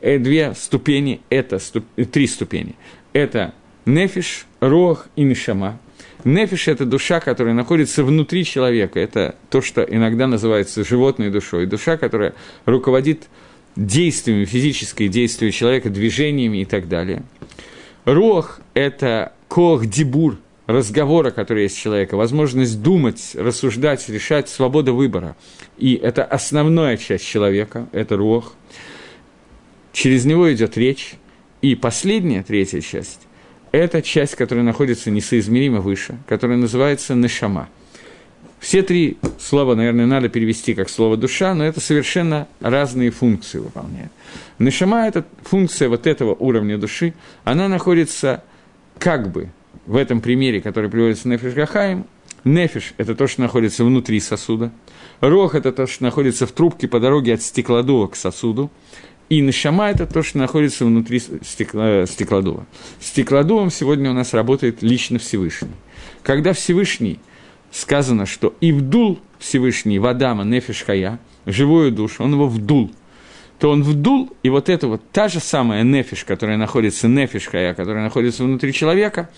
[0.00, 2.74] э, две ступени, это ступ, три ступени.
[3.14, 3.54] Это
[3.86, 5.80] нефиш, рох и нишама–
[6.24, 8.98] Нефиш– это душа, которая находится внутри человека.
[8.98, 11.66] Это то, что иногда называется животной душой.
[11.66, 13.28] Душа, которая руководит
[13.76, 17.22] действиями, физические действия человека, движениями и так далее.
[18.04, 25.36] Рох– это кох дебур, разговора, который есть у человека, возможность думать, рассуждать, решать, свобода выбора.
[25.78, 28.54] И это основная часть человека, это рох.
[29.92, 31.14] Через него идет речь.
[31.62, 33.27] И последняя, третья часть
[33.72, 37.68] это часть, которая находится несоизмеримо выше, которая называется «нешама».
[38.58, 44.10] Все три слова, наверное, надо перевести как слово «душа», но это совершенно разные функции выполняет.
[44.58, 47.14] Нешама– это функция вот этого уровня души,
[47.44, 48.42] она находится
[48.98, 49.50] как бы
[49.86, 52.04] в этом примере, который приводится Нефиш Гахаем,
[52.44, 54.70] Нефиш– это то, что находится внутри сосуда.
[55.20, 58.70] Рох– это то, что находится в трубке по дороге от стеклодува к сосуду.
[59.28, 62.66] И нишама– это то, что находится внутри стекла, стеклодува.
[63.00, 65.68] Стеклодувом сегодня у нас работает лично Всевышний.
[66.22, 67.20] Когда Всевышний
[67.70, 72.90] сказано, что и вдул Всевышний в Адама Нефиш Хая, живую душу, он его вдул,
[73.58, 77.74] то он вдул, и вот это вот та же самая нефиш, которая находится, нефиш хая,
[77.74, 79.30] которая находится внутри человека,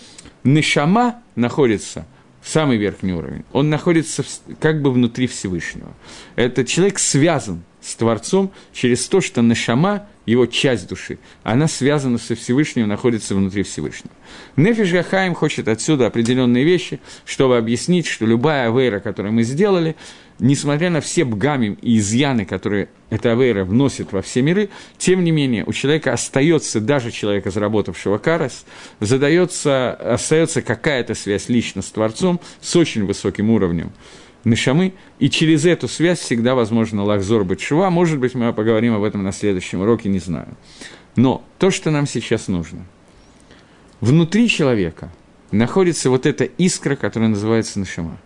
[0.45, 2.07] нишама находится
[2.43, 4.23] в самый верхний уровень, он находится
[4.61, 5.95] как бы внутри Всевышнего.
[6.37, 12.35] Этот человек связан с Творцом через то, что Нашама, его часть души, она связана со
[12.35, 14.15] Всевышним, находится внутри Всевышнего.
[14.57, 19.97] Нефиш Гахаим хочет отсюда определенные вещи, чтобы объяснить, что любая авейра, которую мы сделали,
[20.41, 25.31] несмотря на все бгами и изъяны, которые эта авейра вносит во все миры, тем не
[25.31, 28.65] менее у человека остается, даже человека, заработавшего карас,
[29.01, 33.93] задается, остается какая-то связь лично с Творцом с очень высоким уровнем
[34.45, 37.91] Нишамы, и через эту связь всегда возможно лахзор бетшува.
[37.91, 40.57] Может быть, мы поговорим об этом на следующем уроке, не знаю.
[41.17, 42.87] Но то, что нам сейчас нужно,
[44.01, 45.11] внутри человека
[45.51, 48.19] находится вот эта искра, которая называется Нишама.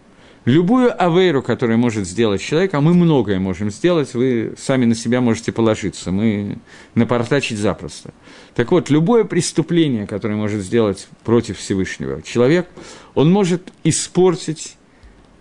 [0.44, 5.22] Любую авейру, которую может сделать человек, а мы многое можем сделать, вы сами на себя
[5.22, 6.58] можете положиться, мы
[6.94, 8.12] напортачить запросто.
[8.54, 12.68] Так вот, любое преступление, которое может сделать против Всевышнего человек,
[13.14, 14.76] он может испортить,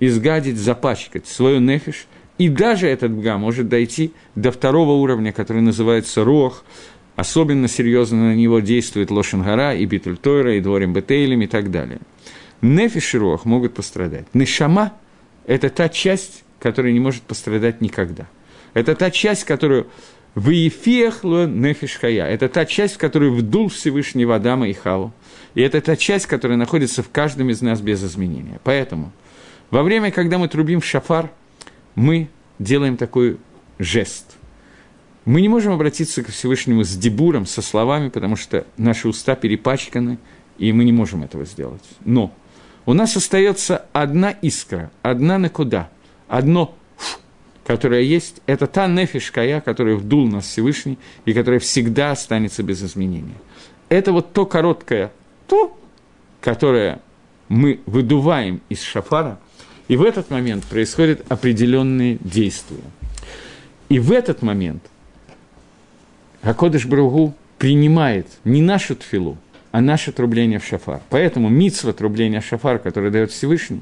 [0.08, 6.24] изгадить, запачкать свою нефиш, и даже этот бга может дойти до второго уровня, который называется
[6.24, 6.64] рох,
[7.16, 12.00] особенно серьезно на него действует Лошенгара и Битультойра, и Дворим Бетейлем и так далее–
[12.64, 14.26] Нефиш и Руах могут пострадать.
[14.34, 14.94] Нешама–
[15.48, 18.26] это та часть, которая не может пострадать никогда.
[18.74, 19.88] Это та часть, которую
[20.34, 22.26] в Ефехло Нефиш Хая.
[22.26, 25.12] Это та часть, в которую вдул Всевышний Адама и Хаву.
[25.56, 28.62] И это та часть, которая находится в каждом из нас без изменения.
[28.64, 29.12] Поэтому
[29.74, 31.32] во время, когда мы трубим в шафар,
[31.96, 33.40] мы делаем такой
[33.80, 34.36] жест.
[35.26, 40.20] Мы не можем обратиться к Всевышнему с дебуром, со словами, потому что наши уста перепачканы,
[40.60, 41.82] и мы не можем этого сделать.
[42.06, 42.32] Но
[42.86, 45.90] у нас остается одна искра, одна накуда,
[46.28, 47.20] одно фу,
[47.66, 53.42] которое есть, это та нефишкая, которая вдул нас Всевышний и которая всегда останется без изменения.
[53.90, 55.12] Это вот то короткое
[55.48, 55.76] то,
[56.42, 57.02] которое
[57.50, 59.40] мы выдуваем из шафара,
[59.88, 62.84] и в этот момент происходят определенные действия.
[63.90, 64.84] И в этот момент
[66.42, 69.38] Акодыш Бругу принимает не нашу тфилу,
[69.72, 71.02] а наше трубление в шафар.
[71.10, 73.82] Поэтому митсва трубления в шафар, которое дает Всевышний,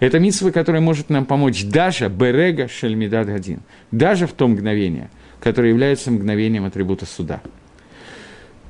[0.00, 5.68] это митсва, которая может нам помочь даже берега шельмидад гадин, даже в то мгновение, которое
[5.68, 7.40] является мгновением атрибута суда.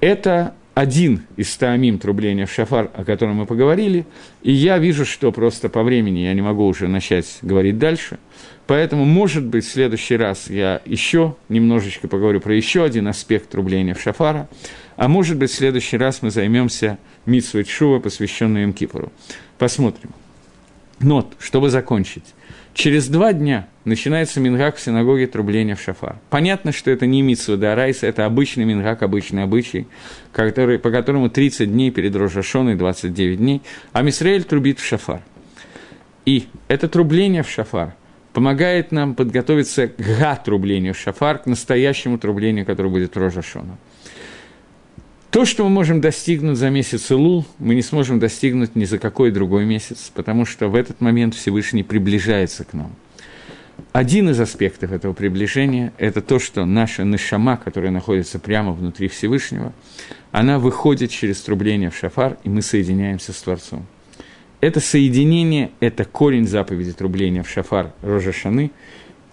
[0.00, 4.06] Это один из таамим трубления в шафар, о котором мы поговорили,
[4.42, 8.18] и я вижу, что просто по времени я не могу уже начать говорить дальше,
[8.66, 13.94] поэтому, может быть, в следующий раз я еще немножечко поговорю про еще один аспект трубления
[13.94, 14.48] в шафара,
[14.96, 19.12] а может быть, в следующий раз мы займемся Митсвой Шува, посвященной им Кипру.
[19.58, 20.10] Посмотрим.
[21.00, 22.34] Нот, чтобы закончить.
[22.74, 26.16] Через два дня начинается мингак в синагоге трубления в шафар.
[26.28, 29.86] Понятно, что это не митсва Дарайса, это обычный мингак, обычный обычай,
[30.32, 33.62] который, по которому 30 дней перед Рожашоной, 29 дней,
[33.92, 35.22] а Мисраэль трубит в шафар.
[36.26, 37.94] И это трубление в шафар
[38.32, 43.78] помогает нам подготовиться к га-трублению в шафар, к настоящему трублению, которое будет в Рожашону.
[45.30, 49.30] То, что мы можем достигнуть за месяц Илул, мы не сможем достигнуть ни за какой
[49.30, 52.92] другой месяц, потому что в этот момент Всевышний приближается к нам.
[53.92, 59.72] Один из аспектов этого приближения– это то, что наша нишама, которая находится прямо внутри Всевышнего,
[60.32, 63.86] она выходит через трубление в шафар, и мы соединяемся с Творцом.
[64.60, 68.70] Это соединение– это корень заповеди трубления в шафар Рожашаны,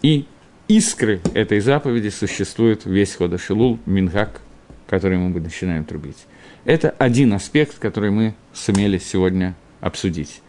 [0.01, 0.25] и
[0.67, 4.41] искры этой заповеди существуют весь Ходашилул, Мингак,
[4.87, 6.25] который мы начинаем трубить.
[6.65, 10.41] Это один аспект, который мы сумели сегодня обсудить.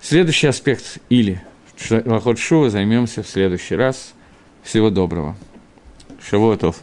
[0.00, 1.42] Следующий аспект или
[1.90, 4.14] Лохот Шува займемся в следующий раз.
[4.62, 5.36] Всего доброго.
[6.20, 6.82] Шавуатов.